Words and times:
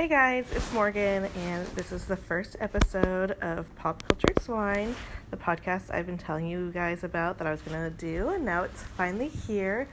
Hey 0.00 0.08
guys, 0.08 0.46
it's 0.52 0.72
Morgan, 0.72 1.26
and 1.36 1.66
this 1.76 1.92
is 1.92 2.06
the 2.06 2.16
first 2.16 2.56
episode 2.58 3.32
of 3.42 3.66
Pop 3.76 4.02
Culture 4.08 4.32
Swine, 4.40 4.96
the 5.30 5.36
podcast 5.36 5.92
I've 5.92 6.06
been 6.06 6.16
telling 6.16 6.46
you 6.46 6.70
guys 6.72 7.04
about 7.04 7.36
that 7.36 7.46
I 7.46 7.50
was 7.50 7.60
gonna 7.60 7.90
do, 7.90 8.30
and 8.30 8.42
now 8.42 8.62
it's 8.62 8.82
finally 8.82 9.28
here. 9.28 9.90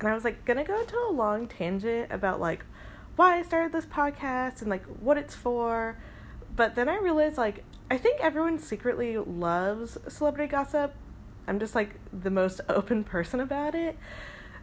And 0.00 0.08
I 0.08 0.14
was 0.14 0.24
like 0.24 0.46
gonna 0.46 0.64
go 0.64 0.80
into 0.80 0.96
a 0.96 1.12
long 1.12 1.48
tangent 1.48 2.10
about 2.10 2.40
like 2.40 2.64
why 3.16 3.40
I 3.40 3.42
started 3.42 3.72
this 3.72 3.84
podcast 3.84 4.62
and 4.62 4.70
like 4.70 4.86
what 4.86 5.18
it's 5.18 5.34
for, 5.34 5.98
but 6.56 6.74
then 6.74 6.88
I 6.88 6.96
realized 6.96 7.36
like 7.36 7.62
I 7.90 7.98
think 7.98 8.20
everyone 8.22 8.58
secretly 8.58 9.18
loves 9.18 9.98
celebrity 10.08 10.50
gossip. 10.50 10.94
I'm 11.46 11.60
just 11.60 11.74
like 11.74 11.96
the 12.10 12.30
most 12.30 12.62
open 12.70 13.04
person 13.04 13.38
about 13.38 13.74
it. 13.74 13.98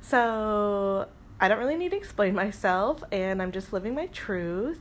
So 0.01 1.09
I 1.41 1.47
don't 1.47 1.59
really 1.59 1.77
need 1.77 1.91
to 1.91 1.97
explain 1.97 2.35
myself, 2.35 3.03
and 3.11 3.41
I'm 3.41 3.51
just 3.51 3.71
living 3.71 3.95
my 3.95 4.07
truth. 4.07 4.79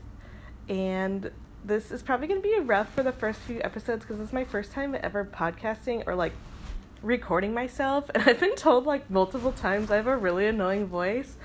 And 0.68 1.30
this 1.64 1.90
is 1.90 2.02
probably 2.02 2.26
going 2.26 2.42
to 2.42 2.48
be 2.48 2.58
rough 2.58 2.92
for 2.92 3.02
the 3.02 3.12
first 3.12 3.40
few 3.40 3.60
episodes 3.62 4.04
because 4.04 4.18
this 4.18 4.28
is 4.28 4.32
my 4.32 4.44
first 4.44 4.72
time 4.72 4.96
ever 5.00 5.24
podcasting 5.24 6.02
or 6.06 6.14
like 6.14 6.32
recording 7.02 7.54
myself. 7.54 8.10
And 8.14 8.24
I've 8.24 8.40
been 8.40 8.56
told 8.56 8.86
like 8.86 9.08
multiple 9.08 9.52
times 9.52 9.90
I 9.90 9.96
have 9.96 10.06
a 10.08 10.16
really 10.16 10.46
annoying 10.46 10.86
voice. 10.86 11.36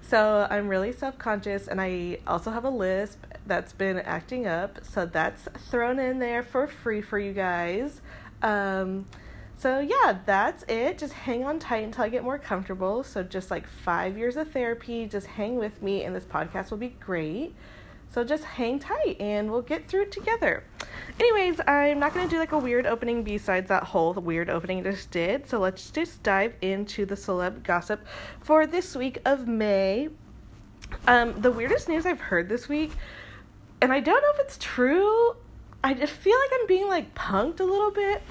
So 0.00 0.46
I'm 0.48 0.68
really 0.68 0.92
self 0.92 1.18
conscious, 1.18 1.68
and 1.68 1.80
I 1.80 2.20
also 2.26 2.50
have 2.52 2.64
a 2.64 2.70
lisp 2.70 3.24
that's 3.44 3.72
been 3.72 3.98
acting 3.98 4.46
up. 4.46 4.84
So 4.84 5.04
that's 5.04 5.48
thrown 5.68 5.98
in 5.98 6.18
there 6.18 6.42
for 6.42 6.66
free 6.66 7.02
for 7.02 7.18
you 7.18 7.32
guys. 7.32 8.00
Um, 8.40 9.06
so 9.58 9.80
yeah, 9.80 10.18
that's 10.26 10.64
it. 10.68 10.98
Just 10.98 11.12
hang 11.12 11.44
on 11.44 11.58
tight 11.58 11.84
until 11.84 12.04
I 12.04 12.08
get 12.08 12.24
more 12.24 12.38
comfortable. 12.38 13.02
So 13.02 13.22
just 13.22 13.50
like 13.50 13.66
five 13.66 14.18
years 14.18 14.36
of 14.36 14.50
therapy, 14.50 15.06
just 15.06 15.26
hang 15.26 15.56
with 15.56 15.82
me, 15.82 16.04
and 16.04 16.14
this 16.14 16.24
podcast 16.24 16.70
will 16.70 16.78
be 16.78 16.96
great. 17.00 17.54
So 18.10 18.24
just 18.24 18.44
hang 18.44 18.78
tight 18.78 19.16
and 19.20 19.50
we'll 19.50 19.62
get 19.62 19.88
through 19.88 20.02
it 20.02 20.12
together. 20.12 20.64
Anyways, 21.18 21.60
I'm 21.66 21.98
not 21.98 22.14
going 22.14 22.26
to 22.26 22.34
do 22.34 22.38
like 22.38 22.52
a 22.52 22.58
weird 22.58 22.86
opening 22.86 23.22
besides 23.22 23.68
that 23.68 23.82
whole 23.82 24.14
weird 24.14 24.48
opening 24.48 24.86
I 24.86 24.90
just 24.90 25.10
did. 25.10 25.48
So 25.48 25.58
let's 25.58 25.90
just 25.90 26.22
dive 26.22 26.54
into 26.62 27.04
the 27.04 27.14
celeb 27.14 27.62
gossip 27.62 28.06
for 28.40 28.66
this 28.66 28.96
week 28.96 29.18
of 29.24 29.46
May. 29.46 30.08
Um, 31.06 31.40
the 31.40 31.50
weirdest 31.50 31.88
news 31.88 32.06
I've 32.06 32.20
heard 32.20 32.48
this 32.48 32.68
week, 32.68 32.92
and 33.82 33.92
I 33.92 34.00
don't 34.00 34.22
know 34.22 34.30
if 34.34 34.40
it's 34.46 34.58
true. 34.58 35.36
I 35.82 35.94
just 35.94 36.12
feel 36.12 36.38
like 36.38 36.50
I'm 36.60 36.66
being 36.66 36.88
like 36.88 37.14
punked 37.14 37.60
a 37.60 37.64
little 37.64 37.90
bit, 37.90 38.22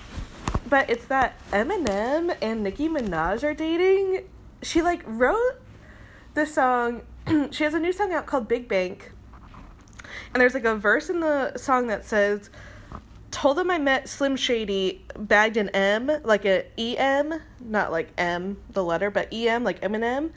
but 0.67 0.89
it's 0.89 1.05
that 1.05 1.35
Eminem 1.51 2.35
and 2.41 2.63
Nicki 2.63 2.89
Minaj 2.89 3.43
are 3.43 3.53
dating. 3.53 4.25
She 4.61 4.81
like 4.81 5.03
wrote 5.05 5.61
the 6.33 6.45
song. 6.45 7.01
she 7.51 7.63
has 7.63 7.73
a 7.73 7.79
new 7.79 7.91
song 7.93 8.13
out 8.13 8.25
called 8.25 8.47
Big 8.47 8.67
Bank 8.67 9.11
and 10.35 10.41
there's 10.41 10.53
like 10.53 10.65
a 10.65 10.75
verse 10.75 11.09
in 11.09 11.21
the 11.21 11.57
song 11.57 11.87
that 11.87 12.05
says, 12.05 12.49
"Told 13.31 13.57
them 13.57 13.71
I 13.71 13.77
met 13.77 14.09
Slim 14.09 14.35
Shady, 14.35 15.05
bagged 15.17 15.55
an 15.55 15.69
M, 15.69 16.11
like 16.25 16.43
a 16.43 16.65
E 16.77 16.97
M, 16.97 17.41
not 17.61 17.89
like 17.89 18.09
M 18.17 18.57
the 18.69 18.83
letter, 18.83 19.09
but 19.09 19.31
E 19.31 19.47
M 19.47 19.63
like 19.63 19.79
Eminem." 19.81 20.31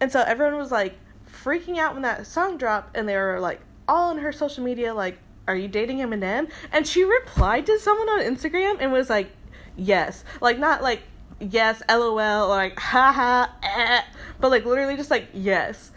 And 0.00 0.12
so 0.12 0.20
everyone 0.20 0.56
was 0.56 0.70
like 0.70 0.98
freaking 1.26 1.78
out 1.78 1.94
when 1.94 2.02
that 2.02 2.26
song 2.26 2.58
dropped, 2.58 2.94
and 2.94 3.08
they 3.08 3.16
were 3.16 3.40
like 3.40 3.60
all 3.88 4.10
on 4.10 4.18
her 4.18 4.32
social 4.32 4.62
media, 4.62 4.92
like, 4.92 5.18
"Are 5.48 5.56
you 5.56 5.66
dating 5.66 5.98
Eminem?" 6.00 6.50
And 6.70 6.86
she 6.86 7.04
replied 7.04 7.64
to 7.66 7.78
someone 7.78 8.10
on 8.10 8.20
Instagram 8.20 8.76
and 8.80 8.92
was 8.92 9.08
like, 9.08 9.32
"Yes," 9.76 10.24
like 10.40 10.58
not 10.58 10.82
like 10.82 11.02
yes, 11.40 11.82
lol, 11.88 12.18
or 12.18 12.48
like 12.48 12.78
haha, 12.78 13.46
eh, 13.62 14.02
but 14.40 14.50
like 14.50 14.64
literally 14.64 14.96
just 14.96 15.10
like 15.10 15.28
yes. 15.32 15.90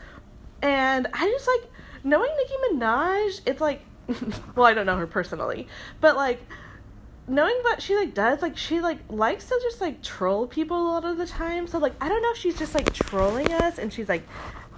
And 0.61 1.07
I 1.13 1.29
just 1.29 1.47
like 1.47 1.71
knowing 2.03 2.31
Nicki 2.37 2.53
Minaj, 2.69 3.41
it's 3.45 3.61
like, 3.61 3.81
well, 4.55 4.65
I 4.65 4.73
don't 4.73 4.85
know 4.85 4.97
her 4.97 5.07
personally, 5.07 5.67
but 6.01 6.15
like, 6.15 6.41
knowing 7.27 7.55
what 7.61 7.81
she 7.81 7.95
like 7.95 8.13
does, 8.13 8.41
like 8.41 8.57
she 8.57 8.79
like 8.79 8.99
likes 9.09 9.45
to 9.45 9.59
just 9.63 9.81
like 9.81 10.01
troll 10.01 10.47
people 10.47 10.79
a 10.79 10.87
lot 10.87 11.05
of 11.05 11.17
the 11.17 11.25
time. 11.25 11.67
So 11.67 11.77
like, 11.79 11.93
I 12.01 12.09
don't 12.09 12.21
know 12.21 12.31
if 12.31 12.37
she's 12.37 12.57
just 12.57 12.75
like 12.75 12.91
trolling 12.93 13.51
us 13.51 13.77
and 13.77 13.91
she's 13.91 14.09
like 14.09 14.23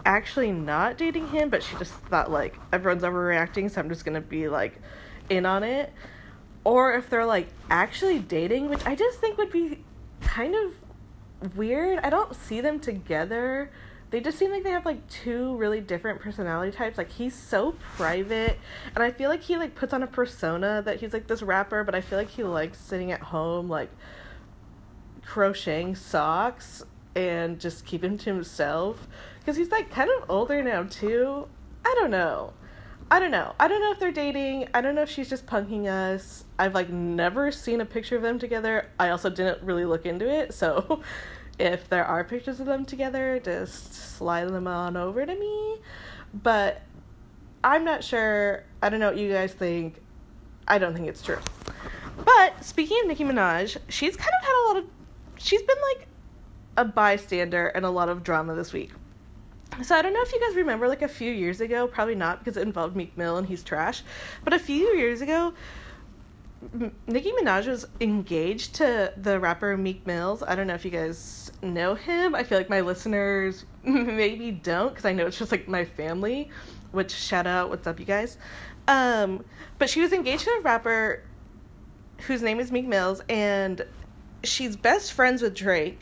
actually 0.06 0.52
not 0.52 0.98
dating 0.98 1.28
him, 1.28 1.50
but 1.50 1.62
she 1.62 1.76
just 1.78 1.94
thought 1.94 2.32
like 2.32 2.58
everyone's 2.72 3.04
overreacting, 3.04 3.70
so 3.70 3.82
I'm 3.82 3.90
just 3.90 4.06
gonna 4.06 4.22
be 4.22 4.48
like 4.48 4.80
in 5.30 5.46
on 5.46 5.64
it. 5.64 5.94
Or 6.68 6.94
if 6.94 7.10
they're 7.10 7.26
like 7.26 7.48
actually 7.70 8.20
dating, 8.20 8.70
which 8.70 8.86
I 8.86 8.96
just 8.96 9.20
think 9.20 9.38
would 9.38 9.52
be 9.52 9.80
kind 10.22 10.56
of 10.56 11.56
weird. 11.56 12.00
I 12.00 12.10
don't 12.10 12.36
see 12.36 12.62
them 12.62 12.80
together 12.80 13.72
they 14.10 14.22
just 14.22 14.38
seem 14.38 14.52
like 14.52 14.64
they 14.64 14.70
have 14.70 14.86
like 14.86 15.06
two 15.10 15.56
really 15.58 15.82
different 15.82 16.22
personality 16.22 16.76
types. 16.76 16.98
Like 16.98 17.12
he's 17.12 17.36
so 17.36 17.74
private 17.96 18.58
and 18.96 19.04
I 19.04 19.12
feel 19.12 19.30
like 19.30 19.42
he 19.42 19.58
like 19.58 19.76
puts 19.76 19.94
on 19.94 20.02
a 20.02 20.08
persona 20.08 20.82
that 20.86 21.00
he's 21.02 21.14
like 21.14 21.28
this 21.28 21.42
rapper, 21.42 21.84
but 21.84 21.94
I 21.94 22.02
feel 22.02 22.18
like 22.18 22.30
he 22.30 22.44
likes 22.44 22.80
sitting 22.80 23.12
at 23.12 23.22
home 23.22 23.68
like 23.68 23.90
crocheting 25.26 25.94
socks 25.96 26.84
and 27.16 27.60
just 27.60 27.86
keeping 27.86 28.18
to 28.20 28.26
himself 28.26 29.08
because 29.40 29.58
he's 29.58 29.72
like 29.72 29.92
kind 29.92 30.10
of 30.10 30.30
older 30.30 30.64
now 30.64 30.84
too. 30.84 31.48
I 31.86 31.94
don't 32.00 32.12
know. 32.12 32.54
I 33.10 33.20
don't 33.20 33.32
know. 33.32 33.56
I 33.58 33.70
don't 33.70 33.82
know 33.82 33.92
if 33.92 34.00
they're 34.00 34.12
dating. 34.12 34.68
I 34.74 34.82
don't 34.82 34.94
know 34.94 35.04
if 35.04 35.10
she's 35.10 35.30
just 35.30 35.46
punking 35.46 35.88
us. 35.88 36.44
I've 36.60 36.74
like 36.74 36.90
never 36.90 37.52
seen 37.52 37.80
a 37.80 37.86
picture 37.86 38.18
of 38.18 38.22
them 38.22 38.38
together. 38.38 38.90
I 39.00 39.10
also 39.10 39.30
didn't 39.30 39.64
really 39.64 39.86
look 39.86 40.06
into 40.06 40.30
it, 40.30 40.54
so 40.54 41.02
if 41.58 41.90
there 41.90 42.06
are 42.06 42.24
pictures 42.24 42.60
of 42.60 42.66
them 42.66 42.86
together, 42.86 43.40
just 43.44 43.94
slide 43.94 44.50
them 44.50 44.68
on 44.68 44.98
over 44.98 45.26
to 45.26 45.36
me. 45.36 45.78
But 46.34 46.82
I'm 47.64 47.86
not 47.86 48.04
sure. 48.04 48.64
I 48.82 48.90
don't 48.90 49.00
know 49.00 49.08
what 49.08 49.18
you 49.18 49.32
guys 49.32 49.54
think. 49.54 50.02
I 50.68 50.78
don't 50.78 50.94
think 50.94 51.08
it's 51.08 51.22
true. 51.22 51.40
But 52.26 52.64
speaking 52.64 53.00
of 53.02 53.08
Nicki 53.08 53.24
Minaj, 53.24 53.78
she's 53.88 54.18
kind 54.18 54.32
of 54.42 54.48
had 54.48 54.54
a 54.54 54.64
lot 54.68 54.78
of. 54.78 54.90
She's 55.38 55.62
been 55.62 55.78
like 55.96 56.08
a 56.76 56.86
bystander 56.86 57.68
in 57.70 57.86
a 57.86 57.92
lot 57.92 58.10
of 58.10 58.24
drama 58.24 58.54
this 58.54 58.74
week. 58.74 58.92
So 59.84 59.96
I 59.96 60.02
don't 60.02 60.14
know 60.14 60.22
if 60.22 60.32
you 60.34 60.40
guys 60.40 60.56
remember, 60.56 60.88
like 60.88 61.04
a 61.04 61.08
few 61.08 61.32
years 61.32 61.62
ago, 61.62 61.88
probably 61.88 62.16
not 62.16 62.40
because 62.40 62.58
it 62.58 62.62
involved 62.62 62.96
Meek 62.96 63.16
Mill 63.18 63.38
and 63.38 63.48
he's 63.48 63.64
trash. 63.64 64.04
But 64.44 64.54
a 64.54 64.60
few 64.60 64.96
years 64.96 65.22
ago, 65.22 65.54
Nicki 67.06 67.32
Minaj 67.32 67.68
was 67.68 67.86
engaged 68.02 68.76
to 68.76 69.14
the 69.18 69.40
rapper 69.40 69.78
Meek 69.78 70.06
Mills. 70.08 70.42
I 70.42 70.56
don't 70.56 70.68
know 70.68 70.74
if 70.74 70.84
you 70.84 70.92
guys 70.92 71.52
know 71.62 71.94
him. 71.94 72.34
I 72.34 72.44
feel 72.44 72.58
like 72.58 72.70
my 72.70 72.82
listeners 72.82 73.66
maybe 73.84 74.52
don't 74.52 74.90
because 74.90 75.06
I 75.06 75.14
know 75.14 75.28
it's 75.28 75.38
just 75.38 75.52
like 75.52 75.68
my 75.68 75.86
family. 75.86 76.50
Which 76.92 77.12
shout 77.12 77.46
out, 77.46 77.70
what's 77.70 77.86
up, 77.86 78.00
you 78.00 78.06
guys? 78.06 78.38
Um, 78.88 79.44
but 79.78 79.90
she 79.90 80.02
was 80.02 80.14
engaged 80.14 80.46
to 80.46 80.52
a 80.52 80.62
rapper 80.62 81.24
whose 82.26 82.42
name 82.42 82.60
is 82.60 82.72
Meek 82.72 82.88
Mills, 82.88 83.22
and 83.30 83.86
she's 84.44 84.76
best 84.76 85.14
friends 85.14 85.42
with 85.42 85.54
Drake. 85.54 86.00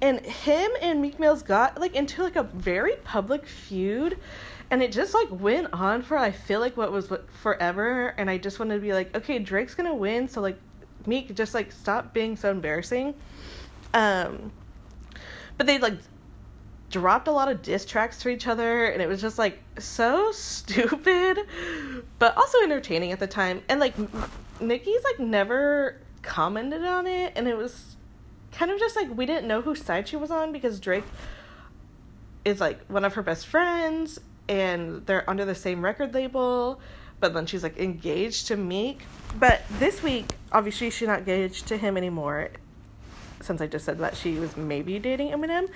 And 0.00 0.20
him 0.20 0.70
and 0.80 1.00
Meek 1.00 1.18
Mills 1.18 1.42
got 1.42 1.80
like 1.80 1.94
into 1.94 2.22
like 2.22 2.36
a 2.36 2.42
very 2.42 2.96
public 3.04 3.46
feud 3.46 4.18
and 4.70 4.82
it 4.82 4.92
just 4.92 5.14
like 5.14 5.28
went 5.30 5.72
on 5.72 6.02
for 6.02 6.16
I 6.16 6.30
feel 6.30 6.60
like 6.60 6.76
what 6.76 6.90
was 6.90 7.12
forever 7.28 8.08
and 8.18 8.28
I 8.28 8.38
just 8.38 8.58
wanted 8.58 8.74
to 8.74 8.80
be 8.80 8.92
like 8.92 9.14
okay 9.16 9.38
Drake's 9.38 9.74
gonna 9.74 9.94
win 9.94 10.28
so 10.28 10.40
like 10.40 10.58
Meek 11.06 11.34
just 11.34 11.54
like 11.54 11.70
stop 11.70 12.12
being 12.12 12.36
so 12.36 12.50
embarrassing. 12.50 13.14
Um 13.92 14.52
but 15.56 15.66
they 15.66 15.78
like 15.78 15.98
dropped 16.90 17.28
a 17.28 17.32
lot 17.32 17.50
of 17.50 17.62
diss 17.62 17.84
tracks 17.84 18.20
to 18.22 18.28
each 18.28 18.46
other 18.46 18.86
and 18.86 19.02
it 19.02 19.08
was 19.08 19.20
just 19.20 19.38
like 19.38 19.60
so 19.78 20.32
stupid 20.32 21.38
but 22.18 22.36
also 22.36 22.58
entertaining 22.62 23.12
at 23.12 23.20
the 23.20 23.26
time. 23.26 23.62
And 23.68 23.80
like 23.80 23.94
Nicki's 24.60 25.04
like 25.04 25.20
never 25.20 26.00
commented 26.22 26.84
on 26.84 27.06
it 27.06 27.32
and 27.36 27.46
it 27.46 27.56
was 27.56 27.93
kind 28.54 28.70
of 28.70 28.78
just 28.78 28.96
like 28.96 29.14
we 29.16 29.26
didn't 29.26 29.46
know 29.46 29.60
whose 29.62 29.82
side 29.82 30.08
she 30.08 30.16
was 30.16 30.30
on 30.30 30.52
because 30.52 30.80
Drake 30.80 31.04
is 32.44 32.60
like 32.60 32.84
one 32.86 33.04
of 33.04 33.14
her 33.14 33.22
best 33.22 33.46
friends 33.46 34.20
and 34.48 35.04
they're 35.06 35.28
under 35.28 35.44
the 35.44 35.54
same 35.54 35.84
record 35.84 36.14
label 36.14 36.80
but 37.20 37.32
then 37.32 37.46
she's 37.46 37.62
like 37.62 37.78
engaged 37.78 38.48
to 38.48 38.56
Meek. 38.56 39.00
But 39.38 39.62
this 39.78 40.02
week, 40.02 40.26
obviously, 40.52 40.90
she's 40.90 41.08
not 41.08 41.20
engaged 41.20 41.66
to 41.68 41.76
him 41.78 41.96
anymore 41.96 42.50
since 43.44 43.60
I 43.60 43.66
just 43.66 43.84
said 43.84 43.98
that 43.98 44.16
she 44.16 44.38
was 44.38 44.56
maybe 44.56 44.98
dating 44.98 45.30
Eminem. 45.30 45.68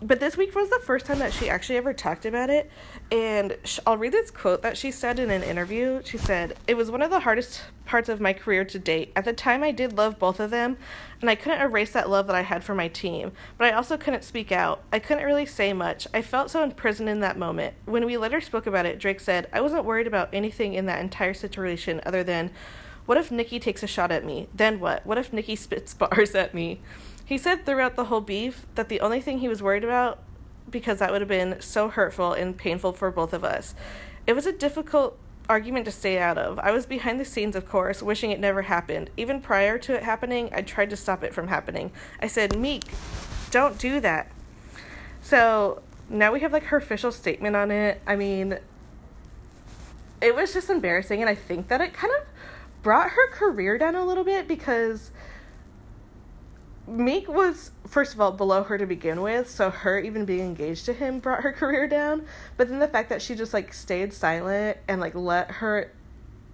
But 0.00 0.18
this 0.18 0.36
week 0.36 0.54
was 0.54 0.68
the 0.68 0.80
first 0.80 1.06
time 1.06 1.20
that 1.20 1.32
she 1.32 1.48
actually 1.48 1.76
ever 1.76 1.92
talked 1.92 2.26
about 2.26 2.50
it. 2.50 2.70
And 3.10 3.56
I'll 3.86 3.96
read 3.96 4.12
this 4.12 4.30
quote 4.30 4.62
that 4.62 4.76
she 4.76 4.90
said 4.90 5.18
in 5.18 5.30
an 5.30 5.42
interview. 5.42 6.02
She 6.04 6.18
said, 6.18 6.56
It 6.66 6.76
was 6.76 6.90
one 6.90 7.02
of 7.02 7.10
the 7.10 7.20
hardest 7.20 7.62
parts 7.84 8.08
of 8.08 8.20
my 8.20 8.32
career 8.32 8.64
to 8.64 8.78
date. 8.78 9.12
At 9.14 9.24
the 9.24 9.32
time, 9.32 9.62
I 9.62 9.70
did 9.70 9.96
love 9.96 10.18
both 10.18 10.40
of 10.40 10.50
them, 10.50 10.76
and 11.20 11.28
I 11.28 11.34
couldn't 11.34 11.60
erase 11.60 11.92
that 11.92 12.10
love 12.10 12.26
that 12.26 12.36
I 12.36 12.42
had 12.42 12.64
for 12.64 12.74
my 12.74 12.88
team. 12.88 13.32
But 13.58 13.68
I 13.68 13.76
also 13.76 13.96
couldn't 13.96 14.24
speak 14.24 14.50
out. 14.50 14.82
I 14.92 14.98
couldn't 14.98 15.24
really 15.24 15.46
say 15.46 15.72
much. 15.72 16.08
I 16.12 16.22
felt 16.22 16.50
so 16.50 16.64
imprisoned 16.64 17.08
in 17.08 17.20
that 17.20 17.38
moment. 17.38 17.74
When 17.84 18.06
we 18.06 18.16
later 18.16 18.40
spoke 18.40 18.66
about 18.66 18.86
it, 18.86 18.98
Drake 18.98 19.20
said, 19.20 19.48
I 19.52 19.60
wasn't 19.60 19.84
worried 19.84 20.06
about 20.06 20.30
anything 20.32 20.74
in 20.74 20.86
that 20.86 21.00
entire 21.00 21.34
situation 21.34 22.00
other 22.04 22.24
than, 22.24 22.50
what 23.06 23.18
if 23.18 23.30
Nicki 23.30 23.58
takes 23.58 23.82
a 23.82 23.86
shot 23.86 24.12
at 24.12 24.24
me? 24.24 24.48
Then 24.54 24.80
what? 24.80 25.04
What 25.06 25.18
if 25.18 25.32
Nicki 25.32 25.56
spits 25.56 25.94
bars 26.02 26.34
at 26.34 26.54
me? 26.54 26.80
He 27.24 27.38
said 27.38 27.64
throughout 27.64 27.96
the 27.96 28.06
whole 28.06 28.20
beef 28.20 28.66
that 28.74 28.88
the 28.88 29.00
only 29.00 29.20
thing 29.20 29.38
he 29.38 29.48
was 29.48 29.62
worried 29.62 29.84
about, 29.84 30.18
because 30.70 30.98
that 30.98 31.12
would 31.12 31.20
have 31.20 31.28
been 31.28 31.60
so 31.60 31.88
hurtful 31.88 32.32
and 32.32 32.56
painful 32.56 32.92
for 32.92 33.10
both 33.10 33.32
of 33.32 33.44
us. 33.44 33.74
It 34.26 34.34
was 34.34 34.46
a 34.46 34.52
difficult 34.52 35.18
argument 35.48 35.84
to 35.84 35.92
stay 35.92 36.18
out 36.18 36.38
of. 36.38 36.58
I 36.58 36.70
was 36.70 36.86
behind 36.86 37.18
the 37.20 37.24
scenes, 37.24 37.56
of 37.56 37.68
course, 37.68 38.02
wishing 38.02 38.30
it 38.30 38.40
never 38.40 38.62
happened. 38.62 39.10
Even 39.16 39.40
prior 39.40 39.78
to 39.78 39.94
it 39.94 40.02
happening, 40.02 40.50
I 40.52 40.62
tried 40.62 40.90
to 40.90 40.96
stop 40.96 41.22
it 41.24 41.34
from 41.34 41.48
happening. 41.48 41.92
I 42.20 42.26
said, 42.26 42.58
Meek, 42.58 42.84
don't 43.50 43.78
do 43.78 44.00
that. 44.00 44.30
So 45.20 45.82
now 46.08 46.32
we 46.32 46.40
have 46.40 46.52
like 46.52 46.64
her 46.64 46.76
official 46.76 47.12
statement 47.12 47.56
on 47.56 47.70
it. 47.70 48.00
I 48.06 48.16
mean, 48.16 48.58
it 50.20 50.34
was 50.34 50.54
just 50.54 50.70
embarrassing, 50.70 51.20
and 51.20 51.28
I 51.28 51.34
think 51.34 51.68
that 51.68 51.80
it 51.80 51.92
kind 51.92 52.12
of 52.20 52.28
brought 52.82 53.10
her 53.10 53.30
career 53.30 53.78
down 53.78 53.94
a 53.94 54.04
little 54.04 54.24
bit 54.24 54.48
because 54.48 55.10
Meek 56.86 57.28
was 57.28 57.70
first 57.86 58.12
of 58.12 58.20
all 58.20 58.32
below 58.32 58.64
her 58.64 58.76
to 58.76 58.86
begin 58.86 59.22
with, 59.22 59.48
so 59.48 59.70
her 59.70 59.98
even 59.98 60.24
being 60.24 60.40
engaged 60.40 60.84
to 60.86 60.92
him 60.92 61.18
brought 61.20 61.42
her 61.42 61.52
career 61.52 61.86
down. 61.86 62.26
But 62.56 62.68
then 62.68 62.80
the 62.80 62.88
fact 62.88 63.08
that 63.08 63.22
she 63.22 63.34
just 63.34 63.54
like 63.54 63.72
stayed 63.72 64.12
silent 64.12 64.78
and 64.88 65.00
like 65.00 65.14
let 65.14 65.50
her 65.52 65.92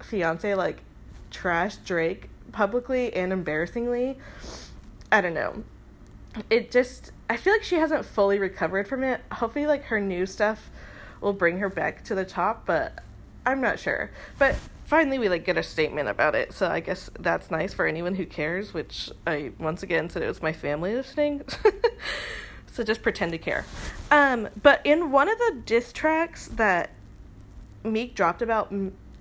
fiance 0.01 0.55
like 0.55 0.83
trash 1.31 1.77
Drake 1.77 2.29
publicly 2.53 3.13
and 3.15 3.33
embarrassingly, 3.33 4.19
I 5.11 5.21
don't 5.21 5.35
know. 5.35 5.65
It 6.51 6.71
just 6.71 7.13
I 7.31 7.37
feel 7.37 7.55
like 7.55 7.65
she 7.65 7.77
hasn't 7.77 8.05
fully 8.05 8.39
recovered 8.39 8.87
from 8.87 9.03
it. 9.03 9.23
Hopefully 9.33 9.67
like 9.67 9.85
her 9.85 10.01
new 10.01 10.27
stuff 10.27 10.71
will 11.21 11.33
bring 11.33 11.59
her 11.59 11.69
back 11.69 12.05
to 12.05 12.15
the 12.15 12.25
top, 12.25 12.67
but 12.67 13.03
I'm 13.45 13.61
not 13.61 13.79
sure. 13.79 14.11
But 14.39 14.57
finally 14.89 15.19
we 15.19 15.29
like 15.29 15.45
get 15.45 15.57
a 15.57 15.63
statement 15.63 16.09
about 16.09 16.35
it 16.35 16.53
so 16.53 16.67
i 16.67 16.81
guess 16.81 17.11
that's 17.21 17.51
nice 17.51 17.73
for 17.73 17.87
anyone 17.87 18.15
who 18.15 18.27
cares 18.27 18.75
which 18.75 19.11
i 19.27 19.53
once 19.59 19.83
again 19.83 20.09
said 20.11 20.23
it 20.23 20.29
was 20.29 20.43
my 20.43 20.53
family 20.53 20.95
listening. 20.95 21.43
So 22.79 22.85
just 22.85 23.03
pretend 23.03 23.33
to 23.33 23.39
care. 23.39 23.65
Um 24.09 24.51
but 24.63 24.81
in 24.85 25.11
one 25.11 25.29
of 25.29 25.37
the 25.37 25.63
diss 25.67 25.93
tracks 25.93 26.47
that 26.47 26.91
meek 27.83 28.15
dropped 28.15 28.41
about 28.41 28.73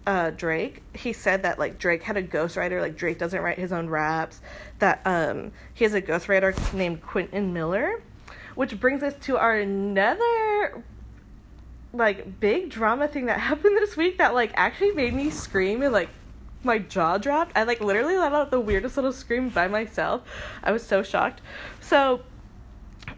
uh 0.05 0.29
drake 0.29 0.83
he 0.93 1.11
said 1.11 1.41
that 1.41 1.57
like 1.57 1.79
drake 1.79 2.03
had 2.03 2.17
a 2.17 2.21
ghostwriter 2.21 2.79
like 2.79 2.95
drake 2.95 3.17
doesn't 3.17 3.41
write 3.41 3.57
his 3.57 3.73
own 3.73 3.89
raps 3.89 4.41
that 4.77 5.01
um 5.05 5.51
he 5.73 5.83
has 5.85 5.95
a 5.95 6.01
ghostwriter 6.01 6.53
named 6.71 7.01
quentin 7.01 7.51
miller 7.51 8.03
which 8.53 8.79
brings 8.79 9.01
us 9.01 9.15
to 9.21 9.37
our 9.37 9.57
another 9.57 10.83
like 11.97 12.39
big 12.39 12.69
drama 12.69 13.07
thing 13.07 13.25
that 13.25 13.39
happened 13.51 13.75
this 13.77 13.97
week 13.97 14.17
that 14.17 14.33
like 14.33 14.51
actually 14.55 14.91
made 14.91 15.13
me 15.13 15.29
scream 15.29 15.81
and 15.81 15.93
like 15.93 16.09
my 16.63 16.79
jaw 16.79 17.17
dropped. 17.17 17.55
I 17.55 17.63
like 17.63 17.81
literally 17.81 18.17
let 18.17 18.33
out 18.33 18.51
the 18.51 18.59
weirdest 18.59 18.97
little 18.97 19.13
scream 19.13 19.49
by 19.49 19.67
myself. 19.67 20.21
I 20.63 20.71
was 20.71 20.83
so 20.83 21.03
shocked. 21.03 21.41
So 21.81 22.21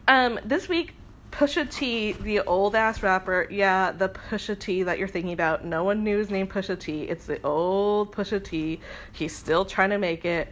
um 0.08 0.40
this 0.44 0.68
week 0.68 0.94
Pusha 1.31 1.70
T, 1.72 2.14
the 2.14 2.42
old 2.42 2.76
ass 2.76 3.04
rapper, 3.04 3.48
yeah, 3.50 3.92
the 3.92 4.10
Pusha 4.10 4.58
T 4.58 4.84
that 4.84 4.98
you're 4.98 5.08
thinking 5.08 5.34
about. 5.34 5.64
No 5.64 5.84
one 5.84 6.04
knew 6.04 6.18
his 6.18 6.30
name 6.30 6.48
Pusha 6.48 6.78
T. 6.78 7.04
It's 7.04 7.26
the 7.26 7.42
old 7.44 8.12
Pusha 8.12 8.44
T. 8.44 8.80
He's 9.12 9.36
still 9.36 9.64
trying 9.64 9.92
to 9.92 9.98
make 9.98 10.26
it. 10.26 10.52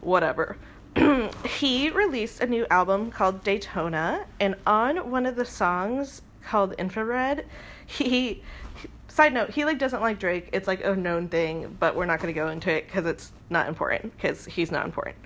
Whatever. 0.00 0.56
he 1.46 1.90
released 1.90 2.40
a 2.40 2.46
new 2.46 2.66
album 2.70 3.10
called 3.10 3.44
Daytona, 3.44 4.26
and 4.40 4.56
on 4.66 5.10
one 5.10 5.26
of 5.26 5.36
the 5.36 5.44
songs, 5.44 6.22
called 6.46 6.74
Infrared. 6.78 7.44
He, 7.84 8.42
side 9.08 9.34
note, 9.34 9.50
he 9.50 9.64
like 9.64 9.78
doesn't 9.78 10.00
like 10.00 10.18
Drake. 10.18 10.48
It's 10.52 10.66
like 10.66 10.84
a 10.84 10.94
known 10.94 11.28
thing, 11.28 11.76
but 11.78 11.96
we're 11.96 12.06
not 12.06 12.20
going 12.20 12.32
to 12.32 12.40
go 12.40 12.48
into 12.48 12.72
it 12.72 12.86
because 12.86 13.04
it's 13.04 13.32
not 13.50 13.68
important 13.68 14.16
because 14.16 14.44
he's 14.46 14.70
not 14.70 14.86
important. 14.86 15.16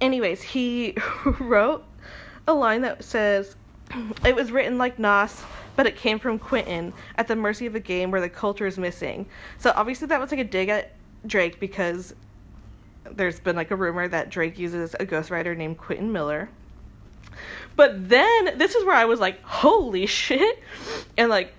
Anyways, 0.00 0.40
he 0.40 0.96
wrote 1.40 1.84
a 2.46 2.54
line 2.54 2.82
that 2.82 3.04
says, 3.04 3.56
"It 4.24 4.34
was 4.34 4.50
written 4.52 4.78
like 4.78 4.98
Nas." 4.98 5.42
But 5.74 5.86
it 5.86 5.96
came 5.96 6.18
from 6.18 6.38
Quentin 6.38 6.92
at 7.16 7.28
the 7.28 7.34
mercy 7.34 7.64
of 7.64 7.74
a 7.74 7.80
game 7.80 8.10
where 8.10 8.20
the 8.20 8.28
culture 8.28 8.66
is 8.66 8.76
missing. 8.76 9.24
So 9.56 9.72
obviously 9.74 10.06
that 10.08 10.20
was 10.20 10.30
like 10.30 10.40
a 10.40 10.44
dig 10.44 10.68
at 10.68 10.92
Drake 11.26 11.58
because 11.60 12.14
there's 13.10 13.40
been 13.40 13.56
like 13.56 13.70
a 13.70 13.76
rumor 13.76 14.06
that 14.06 14.28
Drake 14.28 14.58
uses 14.58 14.92
a 15.00 15.06
ghostwriter 15.06 15.56
named 15.56 15.78
Quentin 15.78 16.12
Miller 16.12 16.50
but 17.76 18.08
then 18.08 18.58
this 18.58 18.74
is 18.74 18.84
where 18.84 18.96
I 18.96 19.04
was 19.04 19.20
like, 19.20 19.42
holy 19.42 20.06
shit. 20.20 20.62
And 21.16 21.30
like, 21.30 21.52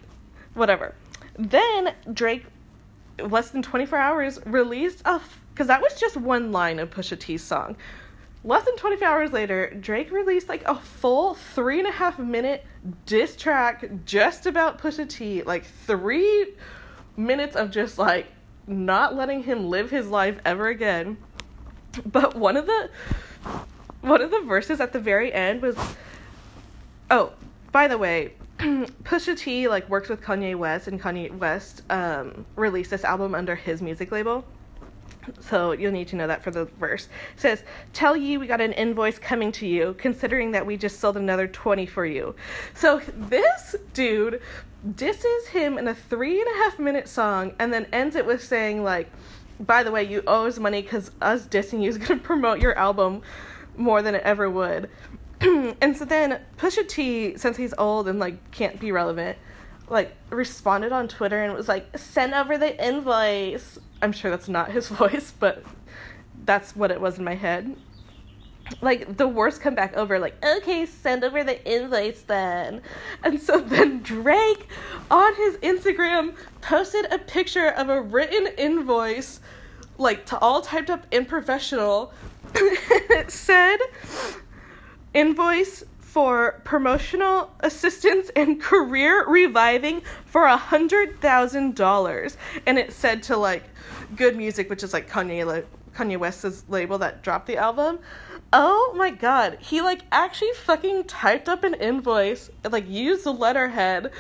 whatever. 0.53 0.95
Then 1.37 1.93
Drake, 2.11 2.45
less 3.19 3.49
than 3.49 3.61
24 3.61 3.97
hours, 3.97 4.39
released 4.45 5.01
a. 5.05 5.21
Because 5.53 5.67
that 5.67 5.81
was 5.81 5.99
just 5.99 6.17
one 6.17 6.51
line 6.51 6.79
of 6.79 6.89
Pusha 6.89 7.19
T's 7.19 7.43
song. 7.43 7.75
Less 8.43 8.65
than 8.65 8.75
24 8.75 9.07
hours 9.07 9.31
later, 9.31 9.71
Drake 9.79 10.11
released 10.11 10.49
like 10.49 10.67
a 10.67 10.75
full 10.75 11.35
three 11.35 11.79
and 11.79 11.87
a 11.87 11.91
half 11.91 12.19
minute 12.19 12.65
diss 13.05 13.35
track 13.35 13.89
just 14.05 14.45
about 14.45 14.79
Pusha 14.79 15.07
T. 15.07 15.43
Like 15.43 15.63
three 15.65 16.53
minutes 17.15 17.55
of 17.55 17.71
just 17.71 17.97
like 17.97 18.27
not 18.67 19.15
letting 19.15 19.43
him 19.43 19.69
live 19.69 19.91
his 19.91 20.07
life 20.07 20.39
ever 20.43 20.67
again. 20.67 21.17
But 22.05 22.35
one 22.35 22.57
of 22.57 22.65
the 22.65 22.89
one 24.03 24.21
of 24.21 24.31
the 24.31 24.41
verses 24.41 24.81
at 24.81 24.91
the 24.91 25.00
very 25.00 25.33
end 25.33 25.61
was 25.61 25.77
oh 27.09 27.31
by 27.71 27.88
the 27.88 27.97
way 27.97 28.33
pusha 28.59 29.35
t 29.38 29.67
like 29.67 29.89
works 29.89 30.09
with 30.09 30.21
kanye 30.21 30.55
west 30.55 30.88
and 30.88 31.01
kanye 31.01 31.35
west 31.38 31.81
um, 31.89 32.45
released 32.55 32.91
this 32.91 33.03
album 33.03 33.33
under 33.33 33.55
his 33.55 33.81
music 33.81 34.11
label. 34.11 34.45
So 35.39 35.71
you'll 35.71 35.94
need 35.94 36.09
to 36.09 36.17
know 36.17 36.27
that 36.27 36.44
for 36.44 36.51
the 36.51 36.65
verse. 36.65 37.07
It 37.35 37.39
says 37.39 37.63
tell 37.94 38.15
ye 38.15 38.38
we 38.38 38.45
got 38.45 38.59
an 38.59 38.73
invoice 38.73 39.17
coming 39.17 39.53
to 39.53 39.65
you 39.65 39.95
considering 39.97 40.51
that 40.51 40.65
we 40.65 40.75
just 40.75 40.99
sold 40.99 41.15
another 41.15 41.47
20 41.47 41.85
for 41.85 42.06
you. 42.06 42.35
So 42.73 43.01
this 43.15 43.75
dude 43.94 44.41
disses 44.95 45.47
him 45.47 45.77
in 45.77 45.88
a 45.88 45.95
three 45.95 46.41
and 46.41 46.49
a 46.56 46.57
half 46.63 46.77
minute 46.77 47.07
song 47.07 47.53
and 47.57 47.71
then 47.71 47.88
ends 47.94 48.17
it 48.17 48.25
with 48.25 48.44
saying 48.44 48.83
like 48.83 49.09
by 49.61 49.81
the 49.81 49.91
way 49.91 50.03
you 50.03 50.21
owe 50.27 50.45
us 50.45 50.59
money 50.59 50.81
because 50.81 51.09
us 51.21 51.47
dissing 51.47 51.81
you 51.81 51.89
is 51.89 51.97
going 51.97 52.19
to 52.19 52.23
promote 52.23 52.59
your 52.59 52.77
album 52.77 53.21
more 53.77 54.01
than 54.01 54.15
it 54.15 54.23
ever 54.23 54.49
would. 54.49 54.89
and 55.81 55.97
so 55.97 56.05
then 56.05 56.39
Pusha 56.57 56.87
T, 56.87 57.37
since 57.37 57.57
he's 57.57 57.73
old 57.77 58.07
and 58.07 58.19
like 58.19 58.51
can't 58.51 58.79
be 58.79 58.91
relevant, 58.91 59.37
like 59.89 60.15
responded 60.29 60.91
on 60.91 61.07
Twitter 61.07 61.43
and 61.43 61.53
was 61.53 61.67
like, 61.67 61.97
"Send 61.97 62.33
over 62.33 62.57
the 62.57 62.85
invoice." 62.85 63.79
I'm 64.01 64.11
sure 64.11 64.31
that's 64.31 64.49
not 64.49 64.71
his 64.71 64.87
voice, 65.01 65.33
but 65.37 65.63
that's 66.45 66.75
what 66.75 66.91
it 66.91 67.01
was 67.01 67.17
in 67.17 67.23
my 67.23 67.35
head. 67.35 67.75
Like 68.81 69.17
the 69.17 69.27
worst 69.27 69.61
come 69.61 69.75
back 69.75 69.95
over, 69.97 70.19
like, 70.19 70.43
okay, 70.43 70.85
send 70.85 71.23
over 71.23 71.43
the 71.43 71.63
invoice 71.69 72.21
then. 72.21 72.81
And 73.23 73.41
so 73.41 73.59
then 73.61 74.01
Drake 74.01 74.67
on 75.11 75.35
his 75.35 75.57
Instagram 75.57 76.35
posted 76.61 77.11
a 77.11 77.19
picture 77.19 77.67
of 77.67 77.89
a 77.89 78.01
written 78.01 78.47
invoice, 78.57 79.42
like 79.97 80.25
to 80.27 80.39
all 80.39 80.61
typed 80.61 80.89
up 80.89 81.06
in 81.11 81.25
professional, 81.25 82.13
it 82.56 83.31
said 83.31 83.78
invoice 85.14 85.83
for 86.00 86.62
promotional 86.64 87.52
assistance 87.62 88.30
and 88.36 88.62
career 88.62 89.28
reviving 89.28 90.02
for 90.26 90.44
a 90.44 90.57
hundred 90.57 91.19
thousand 91.22 91.76
dollars. 91.76 92.38
And 92.68 92.78
it 92.78 92.94
said 92.94 93.24
to 93.24 93.38
like 93.38 93.64
good 94.16 94.36
music 94.36 94.69
which 94.69 94.83
is 94.83 94.94
like 94.94 95.10
kanye 95.10 95.66
kanye 95.95 96.18
west's 96.18 96.66
label 96.69 97.00
that 97.00 97.24
dropped 97.24 97.48
the 97.48 97.57
album. 97.57 98.00
Oh 98.52 98.94
my 98.95 99.10
god 99.10 99.57
he 99.60 99.81
like 99.81 100.02
actually 100.12 100.54
fucking 100.54 101.06
typed 101.06 101.50
up 101.50 101.64
an 101.64 101.74
invoice 101.74 102.52
and 102.64 102.72
like 102.72 102.88
used 102.88 103.24
the 103.24 103.33
letterhead 103.33 104.12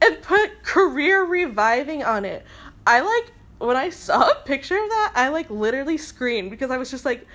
and 0.00 0.22
put 0.22 0.62
career 0.62 1.24
reviving 1.24 2.02
on 2.02 2.24
it. 2.24 2.44
I 2.86 3.00
like 3.00 3.32
when 3.62 3.76
I 3.76 3.90
saw 3.90 4.30
a 4.30 4.34
picture 4.44 4.76
of 4.76 4.88
that, 4.88 5.12
I 5.14 5.28
like 5.28 5.50
literally 5.50 5.96
screamed 5.96 6.50
because 6.50 6.70
I 6.70 6.76
was 6.76 6.90
just 6.90 7.04
like, 7.04 7.26